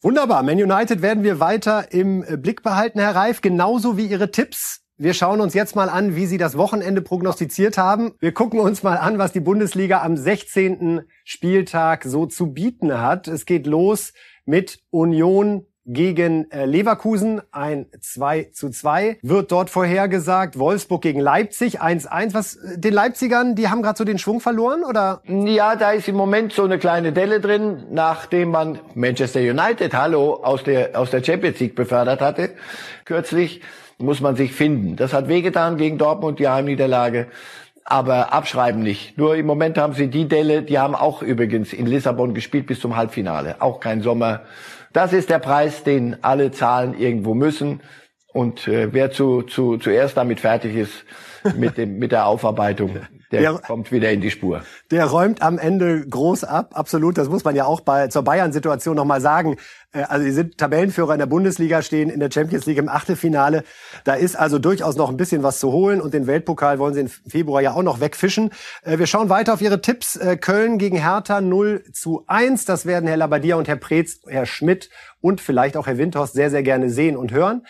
Wunderbar. 0.00 0.42
Man 0.42 0.56
United 0.56 1.02
werden 1.02 1.24
wir 1.24 1.40
weiter 1.40 1.92
im 1.92 2.24
Blick 2.40 2.62
behalten, 2.62 3.00
Herr 3.00 3.14
Reif, 3.14 3.42
genauso 3.42 3.98
wie 3.98 4.06
Ihre 4.06 4.30
Tipps. 4.30 4.80
Wir 4.96 5.12
schauen 5.12 5.42
uns 5.42 5.52
jetzt 5.52 5.76
mal 5.76 5.90
an, 5.90 6.16
wie 6.16 6.24
Sie 6.24 6.38
das 6.38 6.56
Wochenende 6.56 7.02
prognostiziert 7.02 7.76
haben. 7.76 8.14
Wir 8.18 8.32
gucken 8.32 8.60
uns 8.60 8.82
mal 8.82 8.96
an, 8.96 9.18
was 9.18 9.32
die 9.32 9.40
Bundesliga 9.40 10.00
am 10.00 10.16
16. 10.16 11.02
Spieltag 11.24 12.04
so 12.04 12.24
zu 12.24 12.54
bieten 12.54 12.98
hat. 12.98 13.28
Es 13.28 13.44
geht 13.44 13.66
los 13.66 14.14
mit 14.46 14.80
Union 14.88 15.66
gegen 15.92 16.50
äh, 16.50 16.66
Leverkusen 16.66 17.42
ein 17.50 17.86
2 18.00 18.50
zu 18.52 18.70
2 18.70 19.18
wird 19.22 19.50
dort 19.50 19.70
vorhergesagt. 19.70 20.58
Wolfsburg 20.58 21.02
gegen 21.02 21.20
Leipzig 21.20 21.82
1-1. 21.82 22.32
Was 22.32 22.56
äh, 22.56 22.78
den 22.78 22.94
Leipzigern, 22.94 23.56
die 23.56 23.68
haben 23.68 23.82
gerade 23.82 23.98
so 23.98 24.04
den 24.04 24.18
Schwung 24.18 24.40
verloren 24.40 24.84
oder? 24.84 25.22
Ja, 25.26 25.74
da 25.74 25.90
ist 25.90 26.06
im 26.08 26.14
Moment 26.14 26.52
so 26.52 26.64
eine 26.64 26.78
kleine 26.78 27.12
Delle 27.12 27.40
drin, 27.40 27.84
nachdem 27.90 28.52
man 28.52 28.78
Manchester 28.94 29.40
United, 29.40 29.92
hallo, 29.94 30.34
aus 30.42 30.62
der 30.62 30.98
aus 30.98 31.10
der 31.10 31.24
Champions 31.24 31.58
League 31.58 31.74
befördert 31.74 32.20
hatte. 32.20 32.50
Kürzlich 33.04 33.60
muss 33.98 34.20
man 34.20 34.36
sich 34.36 34.52
finden. 34.52 34.96
Das 34.96 35.12
hat 35.12 35.28
wehgetan 35.28 35.76
gegen 35.76 35.98
Dortmund 35.98 36.38
die 36.38 36.48
Heimniederlage 36.48 37.26
aber 37.90 38.32
abschreiben 38.32 38.82
nicht. 38.82 39.18
Nur 39.18 39.34
im 39.34 39.46
Moment 39.46 39.76
haben 39.76 39.94
sie 39.94 40.06
die 40.06 40.28
Delle, 40.28 40.62
die 40.62 40.78
haben 40.78 40.94
auch 40.94 41.22
übrigens 41.22 41.72
in 41.72 41.86
Lissabon 41.86 42.34
gespielt 42.34 42.66
bis 42.66 42.78
zum 42.78 42.96
Halbfinale. 42.96 43.56
Auch 43.58 43.80
kein 43.80 44.00
Sommer. 44.00 44.42
Das 44.92 45.12
ist 45.12 45.30
der 45.30 45.38
Preis, 45.38 45.84
den 45.84 46.22
alle 46.24 46.50
zahlen 46.50 46.98
irgendwo 46.98 47.34
müssen. 47.34 47.80
Und 48.32 48.68
äh, 48.68 48.92
wer 48.92 49.10
zu, 49.10 49.42
zu, 49.42 49.76
zuerst 49.76 50.16
damit 50.16 50.40
fertig 50.40 50.76
ist 50.76 51.04
mit, 51.56 51.78
dem, 51.78 51.98
mit 51.98 52.12
der 52.12 52.26
Aufarbeitung, 52.26 53.00
der, 53.32 53.40
der, 53.40 53.52
kommt 53.54 53.90
wieder 53.90 54.10
in 54.10 54.20
die 54.20 54.30
Spur. 54.30 54.62
Der 54.90 55.06
räumt 55.06 55.42
am 55.42 55.58
Ende 55.58 56.06
groß 56.06 56.44
ab, 56.44 56.70
absolut. 56.74 57.18
Das 57.18 57.28
muss 57.28 57.44
man 57.44 57.56
ja 57.56 57.64
auch 57.64 57.80
bei 57.80 58.08
zur 58.08 58.22
Bayern-Situation 58.22 58.94
nochmal 58.94 59.20
sagen. 59.20 59.56
Äh, 59.92 60.02
also 60.02 60.24
sie 60.24 60.32
sind 60.32 60.58
Tabellenführer 60.58 61.12
in 61.12 61.18
der 61.18 61.26
Bundesliga, 61.26 61.82
stehen 61.82 62.10
in 62.10 62.20
der 62.20 62.30
Champions 62.30 62.66
League 62.66 62.78
im 62.78 62.88
Achtelfinale. 62.88 63.64
Da 64.04 64.14
ist 64.14 64.36
also 64.36 64.58
durchaus 64.58 64.96
noch 64.96 65.10
ein 65.10 65.16
bisschen 65.16 65.42
was 65.42 65.58
zu 65.58 65.72
holen 65.72 66.00
und 66.00 66.14
den 66.14 66.26
Weltpokal 66.26 66.78
wollen 66.78 66.94
sie 66.94 67.00
im 67.00 67.08
Februar 67.08 67.62
ja 67.62 67.72
auch 67.72 67.82
noch 67.82 68.00
wegfischen. 68.00 68.50
Äh, 68.82 68.98
wir 68.98 69.06
schauen 69.06 69.28
weiter 69.28 69.54
auf 69.54 69.60
Ihre 69.60 69.80
Tipps. 69.80 70.16
Äh, 70.16 70.36
Köln 70.36 70.78
gegen 70.78 70.96
Hertha 70.96 71.40
0 71.40 71.84
zu 71.92 72.24
1. 72.26 72.64
Das 72.64 72.86
werden 72.86 73.08
Herr 73.08 73.16
Labadia 73.16 73.56
und 73.56 73.66
Herr 73.66 73.76
Preetz, 73.76 74.20
Herr 74.26 74.46
Schmidt 74.46 74.90
und 75.20 75.40
vielleicht 75.40 75.76
auch 75.76 75.86
Herr 75.86 75.98
Windhorst 75.98 76.34
sehr, 76.34 76.50
sehr 76.50 76.62
gerne 76.62 76.90
sehen 76.90 77.16
und 77.16 77.32
hören. 77.32 77.62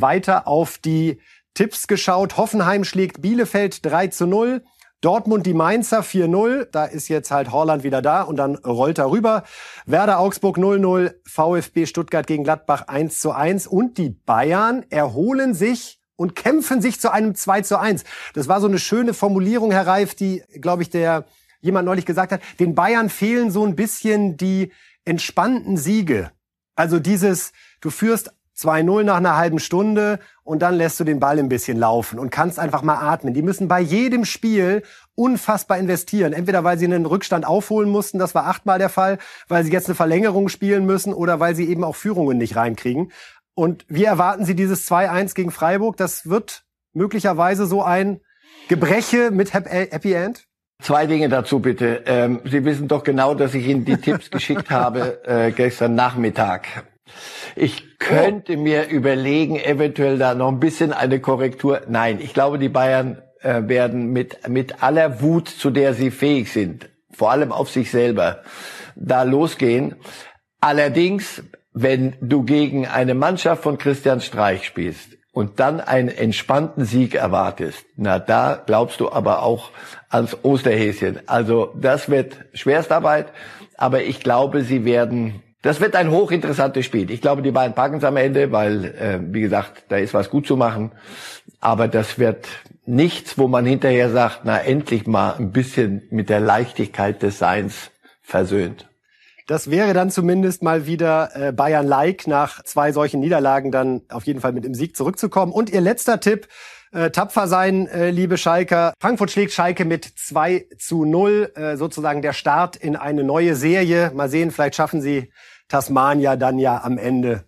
Weiter 0.00 0.46
auf 0.48 0.78
die 0.78 1.20
Tipps 1.54 1.86
geschaut. 1.86 2.36
Hoffenheim 2.36 2.84
schlägt 2.84 3.22
Bielefeld 3.22 3.84
3 3.86 4.08
zu 4.08 4.26
0. 4.26 4.62
Dortmund 5.00 5.44
die 5.44 5.52
Mainzer 5.52 6.00
4-0, 6.00 6.68
da 6.72 6.86
ist 6.86 7.08
jetzt 7.08 7.30
halt 7.30 7.52
Horland 7.52 7.84
wieder 7.84 8.00
da 8.00 8.22
und 8.22 8.36
dann 8.36 8.56
rollt 8.56 8.96
er 8.96 9.10
rüber. 9.10 9.44
Werder 9.84 10.18
Augsburg 10.18 10.56
0-0, 10.56 11.12
VfB 11.26 11.84
Stuttgart 11.84 12.26
gegen 12.26 12.42
Gladbach 12.42 12.88
1 12.88 13.20
zu 13.20 13.32
1 13.32 13.66
und 13.66 13.98
die 13.98 14.08
Bayern 14.08 14.82
erholen 14.88 15.52
sich 15.52 16.00
und 16.16 16.34
kämpfen 16.34 16.80
sich 16.80 17.02
zu 17.02 17.12
einem 17.12 17.34
2 17.34 17.60
zu 17.60 17.78
1. 17.78 18.04
Das 18.32 18.48
war 18.48 18.62
so 18.62 18.66
eine 18.66 18.78
schöne 18.78 19.12
Formulierung, 19.12 19.72
Herr 19.72 19.86
Reif, 19.86 20.14
die, 20.14 20.42
glaube 20.62 20.82
ich, 20.82 20.88
der 20.88 21.26
jemand 21.60 21.84
neulich 21.84 22.06
gesagt 22.06 22.32
hat. 22.32 22.40
Den 22.58 22.74
Bayern 22.74 23.10
fehlen 23.10 23.50
so 23.50 23.62
ein 23.66 23.76
bisschen 23.76 24.38
die 24.38 24.72
entspannten 25.04 25.76
Siege. 25.76 26.30
Also 26.76 26.98
dieses, 26.98 27.52
du 27.82 27.90
führst 27.90 28.32
2-0 28.56 29.02
nach 29.02 29.16
einer 29.16 29.36
halben 29.36 29.58
Stunde 29.58 30.20
und 30.44 30.62
dann 30.62 30.76
lässt 30.76 31.00
du 31.00 31.04
den 31.04 31.20
Ball 31.20 31.38
ein 31.38 31.48
bisschen 31.48 31.78
laufen 31.78 32.18
und 32.18 32.30
kannst 32.30 32.58
einfach 32.58 32.82
mal 32.82 32.96
atmen. 32.96 33.34
Die 33.34 33.42
müssen 33.42 33.66
bei 33.68 33.80
jedem 33.80 34.24
Spiel 34.24 34.82
unfassbar 35.14 35.78
investieren. 35.78 36.32
Entweder 36.32 36.64
weil 36.64 36.78
sie 36.78 36.84
einen 36.84 37.06
Rückstand 37.06 37.46
aufholen 37.46 37.90
mussten, 37.90 38.18
das 38.18 38.34
war 38.34 38.46
achtmal 38.46 38.78
der 38.78 38.88
Fall, 38.88 39.18
weil 39.48 39.64
sie 39.64 39.72
jetzt 39.72 39.88
eine 39.88 39.94
Verlängerung 39.94 40.48
spielen 40.48 40.86
müssen 40.86 41.12
oder 41.12 41.40
weil 41.40 41.54
sie 41.54 41.68
eben 41.68 41.84
auch 41.84 41.96
Führungen 41.96 42.38
nicht 42.38 42.56
reinkriegen. 42.56 43.10
Und 43.54 43.84
wie 43.88 44.04
erwarten 44.04 44.44
Sie 44.44 44.56
dieses 44.56 44.90
2-1 44.90 45.34
gegen 45.34 45.50
Freiburg? 45.50 45.96
Das 45.96 46.28
wird 46.28 46.64
möglicherweise 46.92 47.66
so 47.66 47.82
ein 47.82 48.20
Gebreche 48.68 49.30
mit 49.30 49.52
Happy 49.52 50.12
End? 50.12 50.46
Zwei 50.82 51.06
Dinge 51.06 51.28
dazu 51.28 51.60
bitte. 51.60 52.02
Ähm, 52.06 52.40
Sie 52.44 52.64
wissen 52.64 52.88
doch 52.88 53.04
genau, 53.04 53.34
dass 53.34 53.54
ich 53.54 53.66
Ihnen 53.66 53.84
die 53.84 53.96
Tipps 53.96 54.30
geschickt 54.30 54.70
habe 54.70 55.24
äh, 55.24 55.52
gestern 55.52 55.94
Nachmittag. 55.94 56.84
Ich 57.56 57.98
könnte 57.98 58.56
oh. 58.56 58.60
mir 58.60 58.88
überlegen, 58.88 59.56
eventuell 59.56 60.18
da 60.18 60.34
noch 60.34 60.48
ein 60.48 60.60
bisschen 60.60 60.92
eine 60.92 61.20
Korrektur. 61.20 61.82
Nein, 61.88 62.18
ich 62.20 62.34
glaube, 62.34 62.58
die 62.58 62.68
Bayern 62.68 63.22
äh, 63.40 63.62
werden 63.68 64.12
mit, 64.12 64.48
mit 64.48 64.82
aller 64.82 65.20
Wut, 65.20 65.48
zu 65.48 65.70
der 65.70 65.94
sie 65.94 66.10
fähig 66.10 66.52
sind, 66.52 66.88
vor 67.12 67.30
allem 67.30 67.52
auf 67.52 67.70
sich 67.70 67.90
selber, 67.90 68.42
da 68.96 69.22
losgehen. 69.22 69.96
Allerdings, 70.60 71.42
wenn 71.72 72.16
du 72.20 72.42
gegen 72.42 72.86
eine 72.86 73.14
Mannschaft 73.14 73.62
von 73.62 73.78
Christian 73.78 74.20
Streich 74.20 74.64
spielst 74.64 75.10
und 75.32 75.60
dann 75.60 75.80
einen 75.80 76.08
entspannten 76.08 76.84
Sieg 76.84 77.14
erwartest, 77.14 77.84
na 77.96 78.18
da 78.18 78.62
glaubst 78.64 79.00
du 79.00 79.10
aber 79.10 79.42
auch 79.42 79.70
ans 80.08 80.36
Osterhäschen. 80.42 81.20
Also 81.26 81.74
das 81.76 82.08
wird 82.08 82.44
Schwerstarbeit, 82.54 83.26
aber 83.76 84.02
ich 84.02 84.20
glaube, 84.20 84.62
sie 84.62 84.84
werden 84.84 85.42
das 85.64 85.80
wird 85.80 85.96
ein 85.96 86.10
hochinteressantes 86.10 86.84
Spiel. 86.84 87.10
Ich 87.10 87.22
glaube, 87.22 87.40
die 87.40 87.50
beiden 87.50 87.74
packen 87.74 87.96
es 87.96 88.04
am 88.04 88.18
Ende, 88.18 88.52
weil, 88.52 88.84
äh, 88.84 89.18
wie 89.22 89.40
gesagt, 89.40 89.84
da 89.88 89.96
ist 89.96 90.12
was 90.12 90.28
gut 90.28 90.46
zu 90.46 90.58
machen. 90.58 90.92
Aber 91.58 91.88
das 91.88 92.18
wird 92.18 92.46
nichts, 92.84 93.38
wo 93.38 93.48
man 93.48 93.64
hinterher 93.64 94.10
sagt, 94.10 94.40
na 94.44 94.58
endlich 94.58 95.06
mal 95.06 95.36
ein 95.38 95.52
bisschen 95.52 96.02
mit 96.10 96.28
der 96.28 96.40
Leichtigkeit 96.40 97.22
des 97.22 97.38
Seins 97.38 97.90
versöhnt. 98.20 98.90
Das 99.46 99.70
wäre 99.70 99.94
dann 99.94 100.10
zumindest 100.10 100.62
mal 100.62 100.86
wieder 100.86 101.30
äh, 101.34 101.52
Bayern-like 101.52 102.26
nach 102.26 102.62
zwei 102.64 102.92
solchen 102.92 103.20
Niederlagen 103.20 103.70
dann 103.70 104.02
auf 104.10 104.24
jeden 104.24 104.40
Fall 104.40 104.52
mit 104.52 104.64
dem 104.64 104.74
Sieg 104.74 104.94
zurückzukommen. 104.94 105.50
Und 105.50 105.70
Ihr 105.70 105.80
letzter 105.80 106.20
Tipp, 106.20 106.46
äh, 106.92 107.10
tapfer 107.10 107.48
sein, 107.48 107.86
äh, 107.88 108.10
liebe 108.10 108.36
Schalker. 108.36 108.92
Frankfurt 109.00 109.30
schlägt 109.30 109.52
Schalke 109.52 109.86
mit 109.86 110.04
2 110.04 110.66
zu 110.78 111.06
0, 111.06 111.52
äh, 111.54 111.76
sozusagen 111.76 112.20
der 112.20 112.34
Start 112.34 112.76
in 112.76 112.96
eine 112.96 113.24
neue 113.24 113.56
Serie. 113.56 114.12
Mal 114.14 114.28
sehen, 114.28 114.50
vielleicht 114.50 114.74
schaffen 114.74 115.00
Sie 115.00 115.30
Tasmania 115.68 116.36
dann 116.36 116.58
ja 116.58 116.82
am 116.82 116.98
Ende 116.98 117.44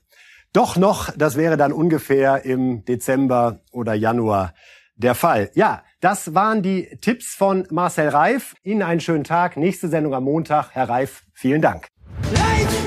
doch 0.52 0.76
noch. 0.76 1.10
Das 1.16 1.36
wäre 1.36 1.56
dann 1.56 1.72
ungefähr 1.72 2.44
im 2.44 2.84
Dezember 2.84 3.60
oder 3.72 3.94
Januar 3.94 4.54
der 4.94 5.14
Fall. 5.14 5.50
Ja, 5.54 5.82
das 6.00 6.34
waren 6.34 6.62
die 6.62 6.98
Tipps 7.00 7.34
von 7.34 7.66
Marcel 7.70 8.08
Reif. 8.08 8.54
Ihnen 8.62 8.82
einen 8.82 9.00
schönen 9.00 9.24
Tag. 9.24 9.56
Nächste 9.56 9.88
Sendung 9.88 10.14
am 10.14 10.24
Montag. 10.24 10.70
Herr 10.72 10.88
Reif, 10.88 11.24
vielen 11.34 11.60
Dank. 11.60 11.88
Life! 12.32 12.85